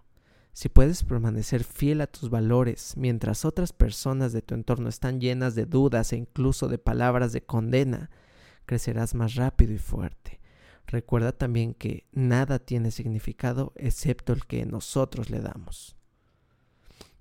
Si 0.56 0.70
puedes 0.70 1.04
permanecer 1.04 1.66
fiel 1.66 2.00
a 2.00 2.08
tus 2.08 2.30
valores 2.30 2.96
mientras 2.96 3.44
otras 3.44 3.74
personas 3.74 4.32
de 4.32 4.42
tu 4.42 4.56
entorno 4.56 4.88
están 4.88 5.20
llenas 5.20 5.54
de 5.54 5.66
dudas 5.66 6.14
e 6.14 6.16
incluso 6.16 6.70
de 6.70 6.78
palabras 6.78 7.34
de 7.34 7.42
condena, 7.42 8.10
crecerás 8.66 9.16
más 9.16 9.36
rápido 9.36 9.74
y 9.74 9.80
fuerte. 9.80 10.40
Recuerda 10.88 11.34
también 11.34 11.74
que 11.74 12.06
nada 12.14 12.60
tiene 12.60 12.92
significado 12.92 13.74
excepto 13.76 14.32
el 14.32 14.46
que 14.46 14.66
nosotros 14.66 15.30
le 15.30 15.42
damos. 15.42 15.98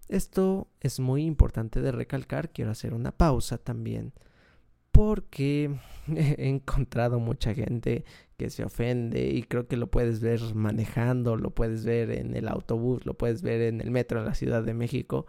Esto 0.06 0.68
es 0.78 1.00
muy 1.00 1.24
importante 1.24 1.80
de 1.80 1.90
recalcar, 1.90 2.52
quiero 2.52 2.70
hacer 2.70 2.94
una 2.94 3.10
pausa 3.10 3.58
también 3.58 4.12
porque 4.94 5.74
he 6.16 6.48
encontrado 6.48 7.18
mucha 7.18 7.52
gente 7.52 8.04
que 8.38 8.48
se 8.48 8.64
ofende 8.64 9.26
y 9.26 9.42
creo 9.42 9.66
que 9.66 9.76
lo 9.76 9.90
puedes 9.90 10.20
ver 10.20 10.40
manejando, 10.54 11.36
lo 11.36 11.50
puedes 11.50 11.84
ver 11.84 12.12
en 12.12 12.34
el 12.34 12.48
autobús, 12.48 13.04
lo 13.04 13.14
puedes 13.14 13.42
ver 13.42 13.60
en 13.62 13.80
el 13.80 13.90
metro 13.90 14.20
en 14.20 14.24
la 14.24 14.34
Ciudad 14.34 14.62
de 14.62 14.72
México, 14.72 15.26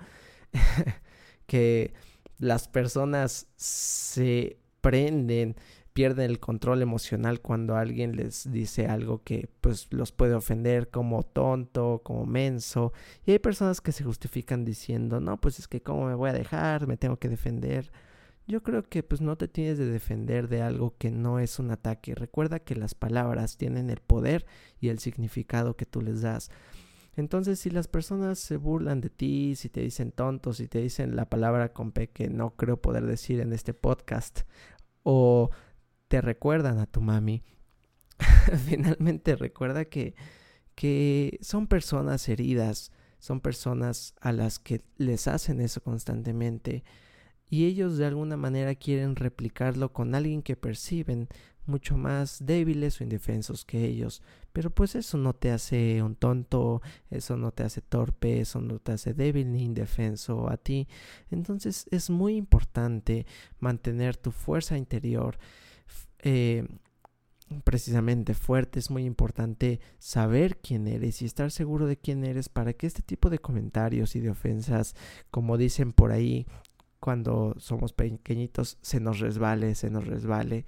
que 1.48 1.94
las 2.38 2.68
personas 2.68 3.48
se 3.56 4.60
prenden, 4.82 5.56
pierden 5.94 6.30
el 6.30 6.40
control 6.40 6.84
emocional 6.84 7.42
cuando 7.42 7.76
alguien 7.76 8.16
les 8.16 8.52
dice 8.52 8.86
algo 8.86 9.24
que 9.24 9.50
pues 9.62 9.88
los 9.92 10.12
puede 10.12 10.36
ofender 10.36 10.92
como 10.92 11.24
tonto, 11.24 12.02
como 12.04 12.28
menso, 12.28 12.94
y 13.26 13.32
hay 13.32 13.40
personas 13.40 13.82
que 13.82 13.92
se 13.92 14.04
justifican 14.04 14.64
diciendo, 14.64 15.20
"No, 15.20 15.42
pues 15.42 15.58
es 15.58 15.68
que 15.68 15.82
cómo 15.82 16.06
me 16.06 16.14
voy 16.14 16.30
a 16.30 16.34
dejar, 16.34 16.86
me 16.86 16.98
tengo 16.98 17.18
que 17.18 17.30
defender." 17.30 17.92
Yo 18.48 18.62
creo 18.62 18.84
que 18.84 19.02
pues 19.02 19.22
no 19.22 19.38
te 19.38 19.48
tienes 19.48 19.78
de 19.78 19.86
defender 19.86 20.48
de 20.48 20.62
algo 20.62 20.96
que 20.98 21.10
no 21.12 21.40
es 21.40 21.58
un 21.60 21.72
ataque. 21.72 22.14
Recuerda 22.14 22.60
que 22.60 22.75
las 22.75 22.94
palabras 22.94 23.58
tienen 23.58 23.90
el 23.90 24.00
poder 24.00 24.46
y 24.80 24.90
el 24.90 25.00
significado 25.00 25.75
que 25.75 25.86
tú 25.86 26.02
les 26.02 26.22
das. 26.22 26.52
Entonces, 27.16 27.60
si 27.60 27.70
las 27.70 27.88
personas 27.88 28.40
se 28.40 28.58
burlan 28.58 29.02
de 29.02 29.10
ti, 29.10 29.56
si 29.56 29.70
te 29.70 29.82
dicen 29.82 30.12
tontos, 30.12 30.58
si 30.58 30.68
te 30.68 30.80
dicen 30.82 31.16
la 31.16 31.30
palabra 31.30 31.72
con 31.72 31.92
P 31.92 32.10
que 32.10 32.30
no 32.30 32.56
creo 32.56 32.82
poder 32.82 33.06
decir 33.06 33.40
en 33.40 33.54
este 33.54 33.74
podcast, 33.74 34.42
o 35.04 35.50
te 36.08 36.22
recuerdan 36.22 36.78
a 36.80 36.86
tu 36.86 37.02
mami, 37.02 37.44
finalmente 38.66 39.36
recuerda 39.36 39.86
que, 39.86 40.14
que 40.75 41.40
son 41.42 41.68
personas 41.68 42.28
heridas, 42.28 42.92
son 43.18 43.40
personas 43.40 44.14
a 44.20 44.34
las 44.34 44.60
que 44.60 44.84
les 44.98 45.28
hacen 45.28 45.62
eso 45.62 45.82
constantemente 45.82 46.84
y 47.50 47.66
ellos 47.66 47.98
de 47.98 48.06
alguna 48.06 48.38
manera 48.38 48.75
quieren 48.75 49.16
replicarlo 49.16 49.94
con 49.94 50.16
alguien 50.16 50.42
que 50.42 50.56
perciben 50.56 51.28
mucho 51.68 51.98
más 51.98 52.46
débiles 52.46 53.00
o 53.00 53.04
indefensos 53.04 53.66
que 53.66 53.86
ellos. 53.86 54.22
Pero 54.54 54.70
pues 54.70 54.96
eso 54.96 55.18
no 55.18 55.34
te 55.34 55.52
hace 55.52 56.02
un 56.02 56.16
tonto, 56.16 56.82
eso 57.10 57.38
no 57.38 57.52
te 57.52 57.64
hace 57.64 57.82
torpe, 57.82 58.40
eso 58.40 58.62
no 58.62 58.80
te 58.80 58.94
hace 58.94 59.14
débil 59.14 59.52
ni 59.52 59.64
indefenso 59.64 60.50
a 60.50 60.58
ti. 60.58 60.88
Entonces 61.30 61.88
es 61.92 62.10
muy 62.10 62.36
importante 62.36 63.25
mantener 63.60 64.16
tu 64.16 64.32
fuerza 64.32 64.78
interior 64.78 65.38
eh, 66.20 66.68
precisamente 67.64 68.34
fuerte. 68.34 68.80
Es 68.80 68.90
muy 68.90 69.06
importante 69.06 69.80
saber 69.98 70.58
quién 70.58 70.88
eres 70.88 71.22
y 71.22 71.25
estar 71.25 71.52
seguro 71.52 71.86
de 71.86 71.98
quién 71.98 72.24
eres 72.24 72.50
para 72.50 72.74
que 72.74 72.88
este 72.88 73.02
tipo 73.02 73.30
de 73.30 73.40
comentarios 73.40 74.16
y 74.16 74.20
de 74.20 74.30
ofensas, 74.30 74.96
como 75.32 75.58
dicen 75.58 75.94
por 75.94 76.12
ahí, 76.12 76.48
cuando 77.06 77.54
somos 77.60 77.94
pequeñitos 77.94 78.80
se 78.82 79.00
nos 79.00 79.20
resbale, 79.20 79.76
se 79.76 79.92
nos 79.92 80.08
resbale. 80.08 80.66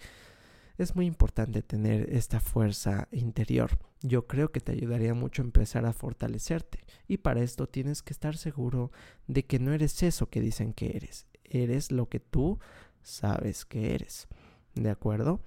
Es 0.78 0.96
muy 0.96 1.08
importante 1.08 1.64
tener 1.64 2.14
esta 2.14 2.40
fuerza 2.40 3.08
interior. 3.12 3.80
Yo 4.04 4.28
creo 4.28 4.52
que 4.52 4.60
te 4.60 4.72
ayudaría 4.72 5.16
mucho 5.16 5.42
empezar 5.42 5.88
a 5.88 5.94
fortalecerte. 5.94 6.86
Y 7.08 7.18
para 7.18 7.42
esto 7.42 7.66
tienes 7.66 8.04
que 8.04 8.14
estar 8.14 8.38
seguro 8.38 8.92
de 9.26 9.48
que 9.48 9.58
no 9.58 9.74
eres 9.74 10.04
eso 10.04 10.30
que 10.30 10.40
dicen 10.40 10.74
que 10.74 10.96
eres. 10.96 11.26
Eres 11.44 11.92
lo 11.92 12.08
que 12.08 12.20
tú 12.20 12.60
sabes 13.02 13.66
que 13.66 13.96
eres. 13.96 14.28
¿De 14.76 14.92
acuerdo? 14.92 15.42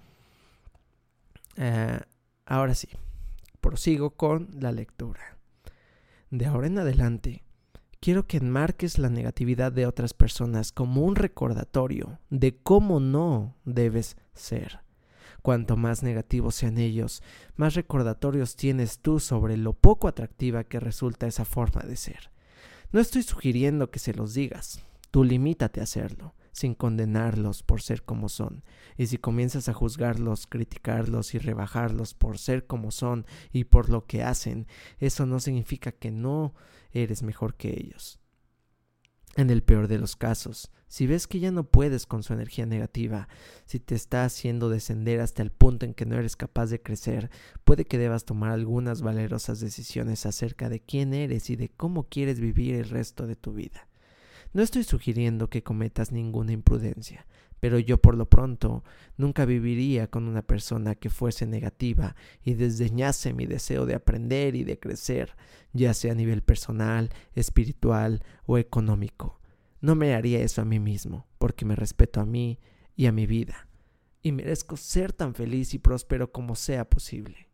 Eh, 1.54 2.00
ahora 2.46 2.74
sí, 2.74 2.88
prosigo 3.60 4.10
con 4.10 4.48
la 4.58 4.72
lectura. 4.72 5.38
De 6.30 6.46
ahora 6.46 6.66
en 6.66 6.78
adelante, 6.78 7.44
quiero 8.00 8.26
que 8.26 8.38
enmarques 8.38 8.98
la 8.98 9.10
negatividad 9.10 9.72
de 9.72 9.86
otras 9.86 10.14
personas 10.14 10.72
como 10.72 11.02
un 11.02 11.16
recordatorio 11.16 12.18
de 12.30 12.56
cómo 12.56 12.98
no 12.98 13.56
debes 13.64 14.16
ser. 14.34 14.80
Cuanto 15.42 15.76
más 15.76 16.02
negativos 16.02 16.54
sean 16.54 16.78
ellos, 16.78 17.22
más 17.56 17.74
recordatorios 17.74 18.56
tienes 18.56 18.98
tú 18.98 19.20
sobre 19.20 19.56
lo 19.56 19.72
poco 19.74 20.08
atractiva 20.08 20.64
que 20.64 20.80
resulta 20.80 21.26
esa 21.26 21.44
forma 21.44 21.82
de 21.82 21.96
ser. 21.96 22.30
No 22.92 23.00
estoy 23.00 23.22
sugiriendo 23.22 23.90
que 23.90 23.98
se 23.98 24.14
los 24.14 24.34
digas, 24.34 24.82
tú 25.10 25.24
limítate 25.24 25.80
a 25.80 25.84
hacerlo, 25.84 26.34
sin 26.60 26.74
condenarlos 26.74 27.62
por 27.62 27.80
ser 27.80 28.02
como 28.02 28.28
son. 28.28 28.62
Y 28.98 29.06
si 29.06 29.16
comienzas 29.16 29.68
a 29.68 29.72
juzgarlos, 29.72 30.46
criticarlos 30.46 31.34
y 31.34 31.38
rebajarlos 31.38 32.12
por 32.12 32.38
ser 32.38 32.66
como 32.66 32.90
son 32.90 33.24
y 33.50 33.64
por 33.64 33.88
lo 33.88 34.06
que 34.06 34.22
hacen, 34.22 34.66
eso 34.98 35.24
no 35.24 35.40
significa 35.40 35.90
que 35.90 36.10
no 36.10 36.54
eres 36.92 37.22
mejor 37.22 37.54
que 37.54 37.70
ellos. 37.70 38.20
En 39.36 39.48
el 39.48 39.62
peor 39.62 39.88
de 39.88 39.98
los 39.98 40.16
casos, 40.16 40.70
si 40.86 41.06
ves 41.06 41.26
que 41.26 41.40
ya 41.40 41.50
no 41.50 41.64
puedes 41.64 42.04
con 42.04 42.22
su 42.22 42.34
energía 42.34 42.66
negativa, 42.66 43.28
si 43.64 43.78
te 43.78 43.94
está 43.94 44.24
haciendo 44.24 44.68
descender 44.68 45.20
hasta 45.20 45.42
el 45.42 45.52
punto 45.52 45.86
en 45.86 45.94
que 45.94 46.04
no 46.04 46.16
eres 46.18 46.36
capaz 46.36 46.66
de 46.66 46.82
crecer, 46.82 47.30
puede 47.64 47.86
que 47.86 47.96
debas 47.96 48.24
tomar 48.24 48.50
algunas 48.50 49.00
valerosas 49.00 49.60
decisiones 49.60 50.26
acerca 50.26 50.68
de 50.68 50.80
quién 50.80 51.14
eres 51.14 51.48
y 51.48 51.56
de 51.56 51.70
cómo 51.70 52.08
quieres 52.08 52.38
vivir 52.38 52.74
el 52.74 52.90
resto 52.90 53.26
de 53.26 53.36
tu 53.36 53.52
vida. 53.52 53.89
No 54.52 54.62
estoy 54.62 54.82
sugiriendo 54.82 55.48
que 55.48 55.62
cometas 55.62 56.10
ninguna 56.10 56.52
imprudencia, 56.52 57.26
pero 57.60 57.78
yo 57.78 57.98
por 57.98 58.16
lo 58.16 58.28
pronto 58.28 58.82
nunca 59.16 59.44
viviría 59.44 60.08
con 60.08 60.26
una 60.26 60.42
persona 60.42 60.96
que 60.96 61.10
fuese 61.10 61.46
negativa 61.46 62.16
y 62.42 62.54
desdeñase 62.54 63.32
mi 63.32 63.46
deseo 63.46 63.86
de 63.86 63.94
aprender 63.94 64.56
y 64.56 64.64
de 64.64 64.80
crecer, 64.80 65.36
ya 65.72 65.94
sea 65.94 66.12
a 66.12 66.16
nivel 66.16 66.42
personal, 66.42 67.10
espiritual 67.34 68.24
o 68.46 68.58
económico. 68.58 69.40
No 69.80 69.94
me 69.94 70.14
haría 70.14 70.40
eso 70.40 70.62
a 70.62 70.64
mí 70.64 70.80
mismo, 70.80 71.26
porque 71.38 71.64
me 71.64 71.76
respeto 71.76 72.20
a 72.20 72.26
mí 72.26 72.58
y 72.96 73.06
a 73.06 73.12
mi 73.12 73.26
vida, 73.26 73.68
y 74.20 74.32
merezco 74.32 74.76
ser 74.76 75.12
tan 75.12 75.34
feliz 75.34 75.74
y 75.74 75.78
próspero 75.78 76.32
como 76.32 76.56
sea 76.56 76.88
posible. 76.88 77.48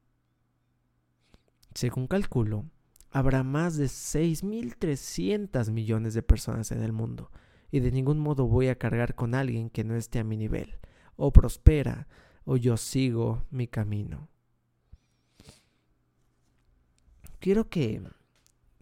Según 1.75 2.07
calculo, 2.07 2.65
habrá 3.16 3.42
más 3.42 3.78
de 3.78 3.87
6.300 3.87 5.70
millones 5.70 6.12
de 6.12 6.23
personas 6.23 6.70
en 6.70 6.82
el 6.82 6.92
mundo, 6.92 7.30
y 7.70 7.80
de 7.80 7.90
ningún 7.90 8.18
modo 8.18 8.46
voy 8.46 8.68
a 8.68 8.76
cargar 8.76 9.14
con 9.14 9.35
alguien 9.35 9.70
que 9.70 9.85
no 9.85 9.96
esté 9.96 10.18
a 10.18 10.25
mi 10.25 10.37
nivel. 10.37 10.78
O 11.16 11.32
prospera, 11.32 12.08
o 12.44 12.58
yo 12.58 12.76
sigo 12.76 13.46
mi 13.50 13.68
camino. 13.68 14.28
Quiero 17.38 17.70
que 17.70 18.02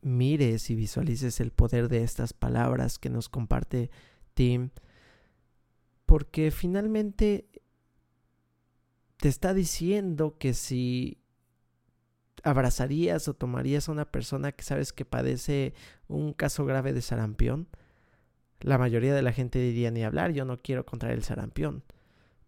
mires 0.03 0.69
y 0.69 0.75
visualices 0.75 1.39
el 1.39 1.53
poder 1.53 1.89
de 1.89 2.03
estas 2.03 2.33
palabras 2.33 2.99
que 2.99 3.11
nos 3.11 3.29
comparte 3.29 3.93
Tim, 4.35 4.71
porque 6.07 6.51
finalmente 6.51 7.47
te 9.17 9.29
está 9.29 9.55
diciendo 9.55 10.39
que 10.39 10.55
si 10.55 11.24
abrazarías 12.45 13.27
o 13.27 13.35
tomarías 13.35 13.89
a 13.89 13.93
una 13.93 14.05
persona 14.05 14.53
que 14.53 14.63
sabes 14.63 14.93
que 14.93 15.05
padece 15.05 15.75
un 16.07 16.33
caso 16.33 16.65
grave 16.65 16.93
de 16.93 17.03
sarampión, 17.03 17.69
la 18.61 18.79
mayoría 18.79 19.15
de 19.15 19.23
la 19.23 19.33
gente 19.33 19.59
diría 19.59 19.91
ni 19.91 20.05
hablar, 20.05 20.33
yo 20.33 20.45
no 20.45 20.63
quiero 20.63 20.87
contraer 20.87 21.17
el 21.17 21.25
sarampión. 21.25 21.83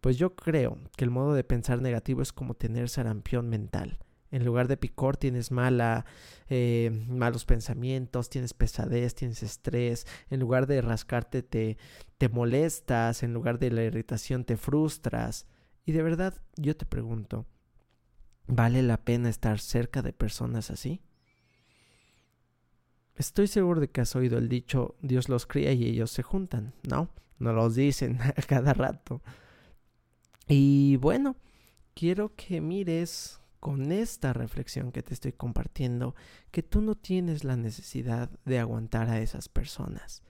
Pues 0.00 0.18
yo 0.18 0.36
creo 0.36 0.78
que 0.96 1.04
el 1.04 1.10
modo 1.10 1.34
de 1.34 1.44
pensar 1.44 1.82
negativo 1.82 2.22
es 2.22 2.32
como 2.32 2.54
tener 2.54 2.88
sarampión 2.88 3.48
mental. 3.48 3.98
En 4.30 4.44
lugar 4.44 4.68
de 4.68 4.76
picor 4.76 5.16
tienes 5.16 5.50
mala, 5.50 6.04
eh, 6.48 6.90
malos 7.08 7.44
pensamientos, 7.44 8.28
tienes 8.28 8.54
pesadez, 8.54 9.14
tienes 9.14 9.42
estrés. 9.42 10.06
En 10.30 10.40
lugar 10.40 10.66
de 10.66 10.80
rascarte 10.80 11.42
te, 11.42 11.78
te 12.18 12.28
molestas. 12.28 13.22
En 13.22 13.32
lugar 13.32 13.58
de 13.58 13.70
la 13.70 13.84
irritación 13.84 14.44
te 14.44 14.56
frustras. 14.56 15.46
Y 15.84 15.92
de 15.92 16.02
verdad 16.02 16.34
yo 16.56 16.76
te 16.76 16.86
pregunto, 16.86 17.46
¿vale 18.46 18.82
la 18.82 18.96
pena 18.96 19.28
estar 19.28 19.58
cerca 19.58 20.02
de 20.02 20.12
personas 20.12 20.70
así? 20.70 21.00
Estoy 23.16 23.46
seguro 23.46 23.80
de 23.80 23.88
que 23.88 24.02
has 24.02 24.14
oído 24.14 24.36
el 24.38 24.48
dicho 24.48 24.96
Dios 25.00 25.28
los 25.28 25.46
cría 25.46 25.72
y 25.72 25.84
ellos 25.84 26.10
se 26.10 26.22
juntan, 26.22 26.74
¿no? 26.82 27.08
No 27.38 27.52
los 27.52 27.74
dicen 27.74 28.18
a 28.36 28.42
cada 28.42 28.74
rato. 28.74 29.22
Y 30.48 30.96
bueno, 30.96 31.36
quiero 31.94 32.34
que 32.36 32.60
mires 32.60 33.40
con 33.58 33.90
esta 33.90 34.32
reflexión 34.32 34.92
que 34.92 35.02
te 35.02 35.14
estoy 35.14 35.32
compartiendo 35.32 36.14
que 36.50 36.62
tú 36.62 36.82
no 36.82 36.94
tienes 36.94 37.42
la 37.42 37.56
necesidad 37.56 38.30
de 38.44 38.58
aguantar 38.58 39.08
a 39.08 39.20
esas 39.20 39.48
personas. 39.48 40.22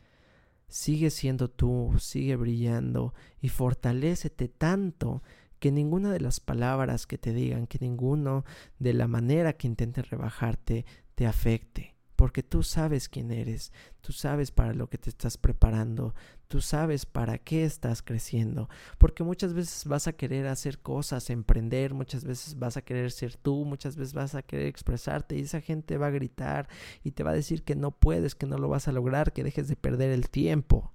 Sigue 0.68 1.11
siendo 1.11 1.49
tú, 1.49 1.94
sigue 1.99 2.37
brillando 2.37 3.14
y 3.40 3.49
fortalécete 3.49 4.49
tanto 4.49 5.23
que 5.58 5.72
ninguna 5.72 6.12
de 6.12 6.20
las 6.20 6.40
palabras 6.40 7.06
que 7.06 7.18
te 7.18 7.32
digan, 7.32 7.66
que 7.66 7.78
ninguno 7.80 8.44
de 8.78 8.94
la 8.94 9.08
manera 9.08 9.54
que 9.54 9.66
intenten 9.66 10.04
rebajarte 10.04 10.84
te 11.14 11.26
afecte 11.26 11.96
porque 12.16 12.42
tú 12.42 12.62
sabes 12.62 13.08
quién 13.08 13.30
eres, 13.30 13.72
tú 14.00 14.12
sabes 14.12 14.50
para 14.50 14.72
lo 14.72 14.88
que 14.88 14.96
te 14.96 15.10
estás 15.10 15.36
preparando, 15.36 16.14
tú 16.48 16.62
sabes 16.62 17.04
para 17.04 17.38
qué 17.38 17.64
estás 17.64 18.02
creciendo, 18.02 18.70
porque 18.98 19.22
muchas 19.22 19.52
veces 19.52 19.84
vas 19.84 20.08
a 20.08 20.14
querer 20.14 20.46
hacer 20.46 20.80
cosas, 20.80 21.28
emprender, 21.28 21.92
muchas 21.92 22.25
veces 22.25 22.58
vas 22.58 22.78
a 22.78 22.82
querer 22.82 23.12
ser 23.12 23.36
tú, 23.36 23.66
muchas 23.66 23.96
veces 23.96 24.14
vas 24.14 24.34
a 24.34 24.42
querer 24.42 24.66
expresarte 24.66 25.36
y 25.36 25.42
esa 25.42 25.60
gente 25.60 25.98
va 25.98 26.06
a 26.06 26.10
gritar 26.10 26.68
y 27.04 27.12
te 27.12 27.22
va 27.22 27.30
a 27.30 27.34
decir 27.34 27.62
que 27.62 27.76
no 27.76 27.90
puedes, 27.90 28.34
que 28.34 28.46
no 28.46 28.56
lo 28.56 28.68
vas 28.68 28.88
a 28.88 28.92
lograr, 28.92 29.32
que 29.32 29.44
dejes 29.44 29.68
de 29.68 29.76
perder 29.76 30.10
el 30.10 30.30
tiempo. 30.30 30.92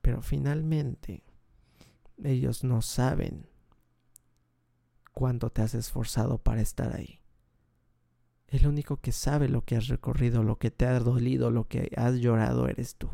Pero 0.00 0.22
finalmente 0.22 1.24
ellos 2.24 2.64
no 2.64 2.82
saben 2.82 3.46
cuánto 5.12 5.50
te 5.50 5.62
has 5.62 5.74
esforzado 5.74 6.38
para 6.38 6.60
estar 6.60 6.94
ahí. 6.94 7.20
El 8.48 8.66
único 8.66 8.96
que 8.98 9.12
sabe 9.12 9.48
lo 9.48 9.64
que 9.64 9.76
has 9.76 9.88
recorrido, 9.88 10.42
lo 10.42 10.58
que 10.58 10.70
te 10.70 10.86
ha 10.86 10.98
dolido, 11.00 11.50
lo 11.50 11.68
que 11.68 11.90
has 11.96 12.14
llorado 12.14 12.68
eres 12.68 12.96
tú. 12.96 13.10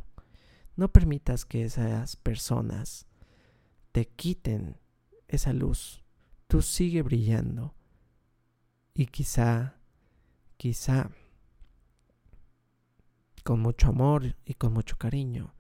No 0.76 0.92
permitas 0.92 1.44
que 1.44 1.64
esas 1.64 2.16
personas 2.16 3.06
te 3.92 4.06
quiten 4.06 4.76
esa 5.28 5.52
luz. 5.52 6.04
Tú 6.46 6.62
sigue 6.62 7.02
brillando. 7.02 7.75
Y 8.94 9.06
quizá, 9.06 9.80
quizá, 10.56 11.11
con 13.42 13.61
mucho 13.61 13.88
amor 13.88 14.37
y 14.44 14.54
con 14.54 14.73
mucho 14.73 14.96
cariño, 14.96 15.54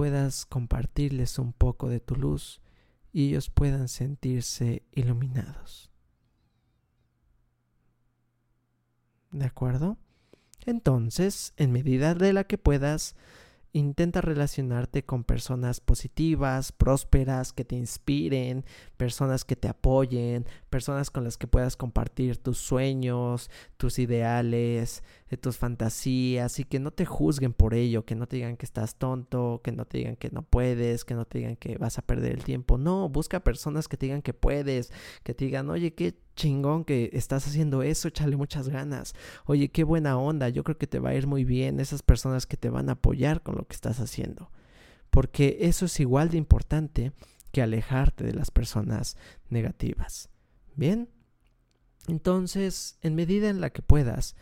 puedas 0.00 0.46
compartirles 0.46 1.38
un 1.38 1.52
poco 1.52 1.90
de 1.90 2.00
tu 2.00 2.16
luz 2.16 2.62
y 3.12 3.28
ellos 3.28 3.50
puedan 3.50 3.86
sentirse 3.86 4.82
iluminados. 4.92 5.90
¿De 9.30 9.44
acuerdo? 9.44 9.98
Entonces, 10.64 11.52
en 11.58 11.72
medida 11.72 12.14
de 12.14 12.32
la 12.32 12.44
que 12.44 12.56
puedas, 12.56 13.14
Intenta 13.72 14.20
relacionarte 14.20 15.04
con 15.04 15.22
personas 15.22 15.80
positivas, 15.80 16.72
prósperas, 16.72 17.52
que 17.52 17.64
te 17.64 17.76
inspiren, 17.76 18.64
personas 18.96 19.44
que 19.44 19.54
te 19.54 19.68
apoyen, 19.68 20.44
personas 20.70 21.10
con 21.10 21.22
las 21.22 21.38
que 21.38 21.46
puedas 21.46 21.76
compartir 21.76 22.36
tus 22.38 22.58
sueños, 22.58 23.48
tus 23.76 24.00
ideales, 24.00 25.04
eh, 25.28 25.36
tus 25.36 25.56
fantasías 25.56 26.58
y 26.58 26.64
que 26.64 26.80
no 26.80 26.90
te 26.90 27.06
juzguen 27.06 27.52
por 27.52 27.74
ello, 27.74 28.04
que 28.04 28.16
no 28.16 28.26
te 28.26 28.36
digan 28.36 28.56
que 28.56 28.66
estás 28.66 28.96
tonto, 28.96 29.60
que 29.62 29.70
no 29.70 29.84
te 29.84 29.98
digan 29.98 30.16
que 30.16 30.30
no 30.30 30.42
puedes, 30.42 31.04
que 31.04 31.14
no 31.14 31.24
te 31.24 31.38
digan 31.38 31.54
que 31.54 31.78
vas 31.78 31.96
a 31.96 32.02
perder 32.02 32.32
el 32.32 32.42
tiempo. 32.42 32.76
No, 32.76 33.08
busca 33.08 33.38
personas 33.38 33.86
que 33.86 33.96
te 33.96 34.06
digan 34.06 34.22
que 34.22 34.34
puedes, 34.34 34.92
que 35.22 35.32
te 35.32 35.44
digan, 35.44 35.70
oye, 35.70 35.94
qué 35.94 36.16
chingón 36.36 36.84
que 36.84 37.10
estás 37.12 37.46
haciendo 37.46 37.82
eso, 37.82 38.08
échale 38.08 38.36
muchas 38.36 38.68
ganas. 38.68 39.14
Oye, 39.46 39.70
qué 39.70 39.84
buena 39.84 40.18
onda, 40.18 40.48
yo 40.48 40.64
creo 40.64 40.78
que 40.78 40.86
te 40.86 40.98
va 40.98 41.10
a 41.10 41.14
ir 41.14 41.26
muy 41.26 41.44
bien 41.44 41.80
esas 41.80 42.02
personas 42.02 42.46
que 42.46 42.56
te 42.56 42.70
van 42.70 42.88
a 42.88 42.92
apoyar 42.92 43.42
con 43.42 43.56
lo 43.56 43.66
que 43.66 43.74
estás 43.74 44.00
haciendo. 44.00 44.50
Porque 45.10 45.58
eso 45.60 45.86
es 45.86 46.00
igual 46.00 46.30
de 46.30 46.38
importante 46.38 47.12
que 47.52 47.62
alejarte 47.62 48.24
de 48.24 48.34
las 48.34 48.50
personas 48.50 49.16
negativas. 49.48 50.30
¿Bien? 50.76 51.08
Entonces, 52.08 52.98
en 53.02 53.14
medida 53.14 53.48
en 53.48 53.60
la 53.60 53.70
que 53.70 53.82
puedas, 53.82 54.36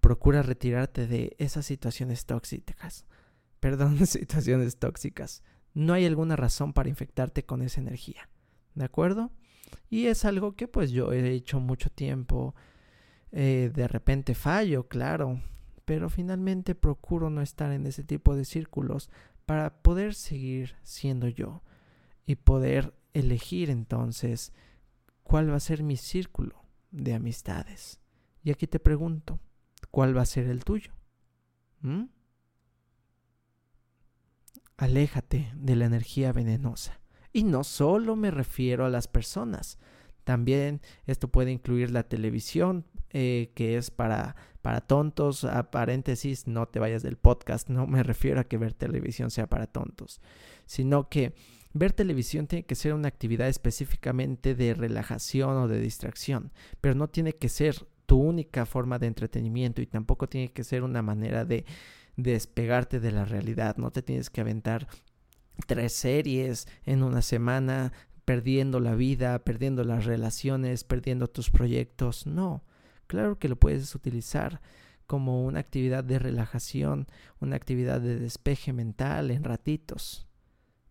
procura 0.00 0.42
retirarte 0.42 1.06
de 1.06 1.36
esas 1.38 1.66
situaciones 1.66 2.26
tóxicas. 2.26 3.06
Perdón, 3.60 4.06
situaciones 4.06 4.76
tóxicas. 4.76 5.42
No 5.74 5.92
hay 5.92 6.06
alguna 6.06 6.36
razón 6.36 6.72
para 6.72 6.88
infectarte 6.88 7.44
con 7.44 7.62
esa 7.62 7.80
energía. 7.80 8.28
¿De 8.74 8.84
acuerdo? 8.84 9.30
Y 9.90 10.06
es 10.06 10.24
algo 10.24 10.54
que 10.54 10.68
pues 10.68 10.90
yo 10.90 11.12
he 11.12 11.32
hecho 11.32 11.60
mucho 11.60 11.90
tiempo. 11.90 12.54
Eh, 13.30 13.70
de 13.74 13.88
repente 13.88 14.34
fallo, 14.34 14.88
claro. 14.88 15.40
Pero 15.84 16.08
finalmente 16.08 16.74
procuro 16.74 17.30
no 17.30 17.42
estar 17.42 17.72
en 17.72 17.86
ese 17.86 18.04
tipo 18.04 18.36
de 18.36 18.44
círculos 18.44 19.10
para 19.46 19.82
poder 19.82 20.14
seguir 20.14 20.76
siendo 20.82 21.28
yo 21.28 21.62
y 22.24 22.36
poder 22.36 22.94
elegir 23.14 23.68
entonces 23.70 24.52
cuál 25.22 25.50
va 25.50 25.56
a 25.56 25.60
ser 25.60 25.82
mi 25.82 25.96
círculo 25.96 26.64
de 26.90 27.14
amistades. 27.14 28.00
Y 28.44 28.50
aquí 28.50 28.66
te 28.66 28.80
pregunto, 28.80 29.40
¿cuál 29.90 30.16
va 30.16 30.22
a 30.22 30.26
ser 30.26 30.46
el 30.46 30.64
tuyo? 30.64 30.92
¿Mm? 31.80 32.04
Aléjate 34.76 35.52
de 35.54 35.76
la 35.76 35.84
energía 35.84 36.32
venenosa. 36.32 37.01
Y 37.32 37.44
no 37.44 37.64
solo 37.64 38.16
me 38.16 38.30
refiero 38.30 38.84
a 38.84 38.90
las 38.90 39.08
personas, 39.08 39.78
también 40.24 40.80
esto 41.06 41.28
puede 41.28 41.50
incluir 41.50 41.90
la 41.90 42.04
televisión, 42.04 42.84
eh, 43.10 43.50
que 43.54 43.76
es 43.76 43.90
para, 43.90 44.36
para 44.62 44.80
tontos. 44.80 45.44
A 45.44 45.70
paréntesis, 45.70 46.46
no 46.46 46.66
te 46.66 46.78
vayas 46.78 47.02
del 47.02 47.16
podcast, 47.16 47.68
no 47.68 47.86
me 47.86 48.02
refiero 48.02 48.40
a 48.40 48.44
que 48.44 48.58
ver 48.58 48.72
televisión 48.72 49.30
sea 49.30 49.48
para 49.48 49.66
tontos, 49.66 50.20
sino 50.66 51.08
que 51.08 51.34
ver 51.74 51.92
televisión 51.92 52.46
tiene 52.46 52.64
que 52.64 52.74
ser 52.74 52.94
una 52.94 53.08
actividad 53.08 53.48
específicamente 53.48 54.54
de 54.54 54.74
relajación 54.74 55.56
o 55.56 55.68
de 55.68 55.80
distracción, 55.80 56.52
pero 56.80 56.94
no 56.94 57.08
tiene 57.08 57.32
que 57.32 57.48
ser 57.48 57.86
tu 58.06 58.18
única 58.18 58.66
forma 58.66 58.98
de 58.98 59.06
entretenimiento 59.06 59.80
y 59.80 59.86
tampoco 59.86 60.28
tiene 60.28 60.52
que 60.52 60.64
ser 60.64 60.82
una 60.82 61.02
manera 61.02 61.44
de 61.44 61.64
despegarte 62.16 63.00
de 63.00 63.10
la 63.10 63.24
realidad, 63.24 63.76
no 63.78 63.90
te 63.90 64.02
tienes 64.02 64.28
que 64.28 64.42
aventar 64.42 64.86
tres 65.66 65.92
series 65.92 66.66
en 66.84 67.02
una 67.02 67.22
semana, 67.22 67.92
perdiendo 68.24 68.80
la 68.80 68.94
vida, 68.94 69.38
perdiendo 69.44 69.84
las 69.84 70.04
relaciones, 70.04 70.84
perdiendo 70.84 71.28
tus 71.28 71.50
proyectos. 71.50 72.26
No, 72.26 72.64
claro 73.06 73.38
que 73.38 73.48
lo 73.48 73.56
puedes 73.56 73.94
utilizar 73.94 74.60
como 75.06 75.44
una 75.44 75.60
actividad 75.60 76.04
de 76.04 76.18
relajación, 76.18 77.06
una 77.40 77.56
actividad 77.56 78.00
de 78.00 78.18
despeje 78.18 78.72
mental 78.72 79.30
en 79.30 79.44
ratitos. 79.44 80.26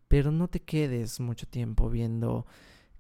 Pero 0.08 0.32
no 0.32 0.48
te 0.48 0.62
quedes 0.62 1.20
mucho 1.20 1.48
tiempo 1.48 1.90
viendo 1.90 2.46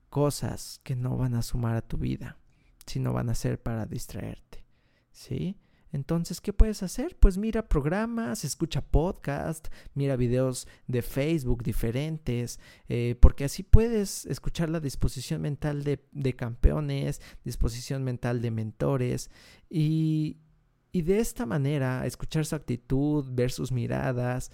cosas 0.09 0.79
que 0.83 0.95
no 0.95 1.17
van 1.17 1.35
a 1.35 1.41
sumar 1.41 1.75
a 1.75 1.81
tu 1.81 1.97
vida, 1.97 2.37
sino 2.85 3.13
van 3.13 3.29
a 3.29 3.35
ser 3.35 3.61
para 3.61 3.85
distraerte. 3.85 4.65
¿Sí? 5.11 5.57
Entonces, 5.91 6.39
¿qué 6.39 6.53
puedes 6.53 6.83
hacer? 6.83 7.17
Pues 7.19 7.37
mira 7.37 7.67
programas, 7.67 8.45
escucha 8.45 8.81
podcast, 8.81 9.67
mira 9.93 10.15
videos 10.15 10.67
de 10.87 11.01
Facebook 11.01 11.63
diferentes, 11.63 12.59
eh, 12.87 13.15
porque 13.19 13.43
así 13.43 13.63
puedes 13.63 14.25
escuchar 14.25 14.69
la 14.69 14.79
disposición 14.79 15.41
mental 15.41 15.83
de, 15.83 16.05
de 16.11 16.33
campeones, 16.33 17.21
disposición 17.43 18.03
mental 18.03 18.41
de 18.41 18.51
mentores 18.51 19.29
y, 19.69 20.37
y 20.91 21.01
de 21.01 21.19
esta 21.19 21.45
manera 21.45 22.05
escuchar 22.05 22.45
su 22.45 22.55
actitud, 22.55 23.25
ver 23.29 23.51
sus 23.51 23.71
miradas, 23.71 24.51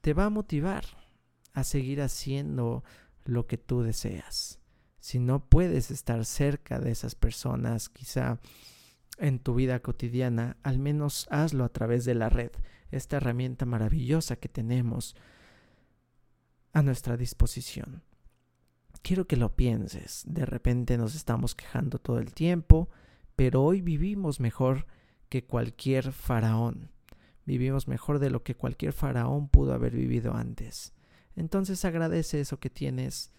te 0.00 0.14
va 0.14 0.26
a 0.26 0.30
motivar 0.30 0.84
a 1.52 1.64
seguir 1.64 2.00
haciendo 2.00 2.84
lo 3.24 3.46
que 3.46 3.58
tú 3.58 3.82
deseas. 3.82 4.60
Si 5.00 5.18
no 5.18 5.48
puedes 5.48 5.90
estar 5.90 6.24
cerca 6.24 6.78
de 6.78 6.90
esas 6.90 7.14
personas, 7.14 7.88
quizá 7.88 8.38
en 9.20 9.38
tu 9.38 9.54
vida 9.54 9.80
cotidiana, 9.80 10.56
al 10.62 10.78
menos 10.78 11.28
hazlo 11.30 11.64
a 11.64 11.68
través 11.68 12.04
de 12.04 12.14
la 12.14 12.28
red, 12.28 12.50
esta 12.90 13.18
herramienta 13.18 13.66
maravillosa 13.66 14.36
que 14.36 14.48
tenemos 14.48 15.14
a 16.72 16.82
nuestra 16.82 17.16
disposición. 17.16 18.02
Quiero 19.02 19.26
que 19.26 19.36
lo 19.36 19.54
pienses, 19.54 20.24
de 20.26 20.44
repente 20.46 20.98
nos 20.98 21.14
estamos 21.14 21.54
quejando 21.54 21.98
todo 21.98 22.18
el 22.18 22.34
tiempo, 22.34 22.88
pero 23.36 23.62
hoy 23.62 23.80
vivimos 23.80 24.40
mejor 24.40 24.86
que 25.28 25.44
cualquier 25.44 26.12
faraón. 26.12 26.90
Vivimos 27.46 27.88
mejor 27.88 28.18
de 28.18 28.30
lo 28.30 28.42
que 28.42 28.56
cualquier 28.56 28.92
faraón 28.92 29.48
pudo 29.48 29.72
haber 29.72 29.94
vivido 29.94 30.34
antes. 30.34 30.92
Entonces 31.36 31.84
agradece 31.84 32.40
eso 32.40 32.58
que 32.58 32.70
tienes, 32.70 33.32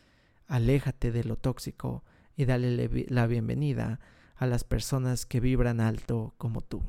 aléjate 0.48 1.12
de 1.12 1.24
lo 1.24 1.38
tóxico 1.38 2.04
y 2.36 2.46
dale 2.46 3.06
la 3.10 3.28
bienvenida 3.28 4.00
a 4.42 4.48
las 4.48 4.64
personas 4.64 5.28
que 5.28 5.40
vibran 5.40 5.80
alto 5.80 6.34
como 6.40 6.62
tú. 6.62 6.82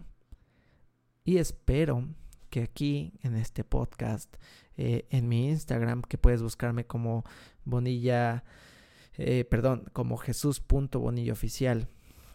Y 1.23 1.37
espero 1.37 2.09
que 2.49 2.62
aquí 2.62 3.12
en 3.23 3.37
este 3.37 3.62
podcast, 3.62 4.35
eh, 4.79 5.05
en 5.11 5.29
mi 5.29 5.51
Instagram, 5.51 6.01
que 6.01 6.17
puedes 6.17 6.43
buscarme 6.43 6.87
como 6.87 7.25
Bonilla, 7.67 8.43
eh, 9.19 9.45
perdón, 9.45 9.85
como 9.93 10.17
Jesús.bonilla 10.17 11.35
oficial, 11.35 11.91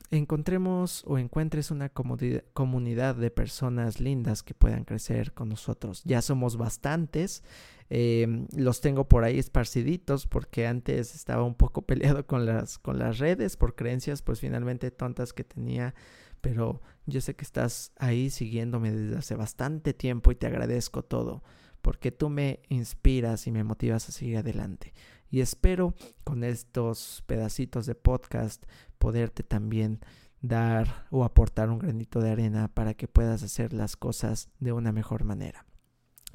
encontremos 0.09 1.03
o 1.05 1.17
encuentres 1.17 1.71
una 1.71 1.89
comunidad 1.89 3.15
de 3.15 3.31
personas 3.31 3.99
lindas 3.99 4.43
que 4.43 4.53
puedan 4.53 4.85
crecer 4.85 5.33
con 5.33 5.49
nosotros. 5.49 6.01
Ya 6.05 6.21
somos 6.21 6.57
bastantes, 6.57 7.43
em, 7.89 8.47
los 8.55 8.81
tengo 8.81 9.07
por 9.07 9.23
ahí 9.23 9.37
esparciditos 9.39 10.27
porque 10.27 10.67
antes 10.67 11.15
estaba 11.15 11.43
un 11.43 11.55
poco 11.55 11.81
peleado 11.85 12.25
con 12.25 12.45
las, 12.45 12.77
con 12.77 12.99
las 12.99 13.17
redes 13.19 13.57
por 13.57 13.75
creencias, 13.75 14.21
pues 14.21 14.39
finalmente 14.39 14.91
tontas 14.91 15.33
que 15.33 15.43
tenía, 15.43 15.93
pero 16.41 16.81
yo 17.05 17.19
sé 17.21 17.35
que 17.35 17.43
estás 17.43 17.91
ahí 17.97 18.29
siguiéndome 18.29 18.91
desde 18.91 19.17
hace 19.17 19.35
bastante 19.35 19.93
tiempo 19.93 20.31
y 20.31 20.35
te 20.35 20.47
agradezco 20.47 21.03
todo 21.03 21.43
porque 21.87 22.11
tú 22.11 22.27
me 22.29 22.59
inspiras 22.67 23.47
y 23.47 23.51
me 23.51 23.63
motivas 23.63 24.09
a 24.09 24.11
seguir 24.11 24.37
adelante. 24.37 24.93
Y 25.29 25.41
espero 25.41 25.93
con 26.23 26.43
estos 26.43 27.23
pedacitos 27.27 27.85
de 27.85 27.95
podcast 27.95 28.63
poderte 28.97 29.43
también 29.43 29.99
dar 30.41 31.07
o 31.09 31.23
aportar 31.23 31.69
un 31.69 31.79
granito 31.79 32.21
de 32.21 32.31
arena 32.31 32.67
para 32.73 32.93
que 32.93 33.07
puedas 33.07 33.43
hacer 33.43 33.73
las 33.73 33.95
cosas 33.95 34.49
de 34.59 34.71
una 34.71 34.91
mejor 34.91 35.23
manera. 35.23 35.65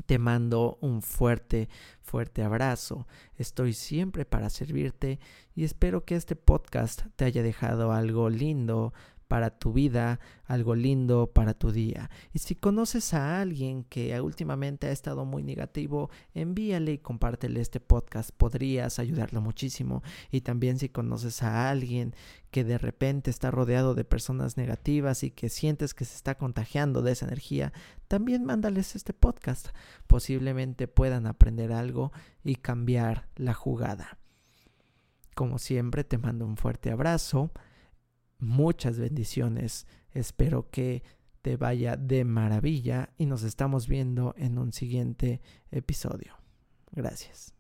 Te 0.07 0.19
mando 0.19 0.79
un 0.81 1.03
fuerte, 1.03 1.69
fuerte 2.01 2.43
abrazo. 2.43 3.07
Estoy 3.37 3.75
siempre 3.75 4.25
para 4.25 4.51
servirte 4.51 5.21
y 5.55 5.65
espero 5.65 6.05
que 6.05 6.17
este 6.17 6.35
podcast 6.35 7.03
te 7.17 7.25
haya 7.25 7.43
dejado 7.43 7.93
algo 7.93 8.31
lindo, 8.31 8.95
para 9.33 9.49
tu 9.49 9.73
vida, 9.73 10.21
algo 10.45 10.75
lindo 10.75 11.33
para 11.33 11.55
tu 11.55 11.73
día. 11.73 12.11
Y 12.35 12.41
si 12.41 12.55
conoces 12.55 13.15
a 13.15 13.41
alguien 13.41 13.83
que 13.85 14.21
últimamente 14.21 14.89
ha 14.89 14.91
estado 14.91 15.25
muy 15.25 15.43
negativo, 15.43 16.11
envíale 16.35 16.93
y 16.93 16.99
compártele 16.99 17.63
este 17.63 17.81
podcast. 17.81 18.31
Podrías 18.37 18.99
ayudarlo 18.99 19.41
muchísimo. 19.41 20.03
Y 20.31 20.43
también 20.43 20.79
si 20.79 20.91
conoces 20.91 21.43
a 21.43 21.71
alguien 21.71 22.15
que 22.51 22.63
de 22.63 22.77
repente 22.77 23.31
está 23.31 23.51
rodeado 23.51 23.95
de 23.95 24.05
personas 24.05 24.59
negativas 24.59 25.23
y 25.23 25.31
que 25.31 25.49
sientes 25.49 25.95
que 25.95 26.05
se 26.05 26.15
está 26.15 26.35
contagiando 26.35 27.01
de 27.01 27.13
esa 27.13 27.25
energía, 27.25 27.73
también 28.09 28.45
mándales 28.45 28.95
este 28.97 29.15
podcast. 29.15 29.69
Posiblemente 30.09 30.89
puedan 30.89 31.27
aprender 31.27 31.73
algo 31.73 32.13
y 32.45 32.57
cambiar 32.57 33.29
la 33.37 33.55
jugada. 33.55 34.19
Como 35.35 35.59
siempre, 35.59 36.05
te 36.05 36.19
mando 36.19 36.45
un 36.45 36.59
fuerte 36.59 36.91
abrazo 36.91 37.51
muchas 38.43 38.99
bendiciones. 38.99 39.87
Espero 40.11 40.69
que 40.71 41.03
te 41.41 41.57
vaya 41.57 41.97
de 41.97 42.25
maravilla 42.25 43.11
y 43.17 43.27
nos 43.27 43.43
estamos 43.43 43.89
viendo 43.89 44.35
en 44.37 44.59
un 44.59 44.73
siguiente 44.73 45.41
episodio. 45.71 46.37
Gracias. 46.93 47.55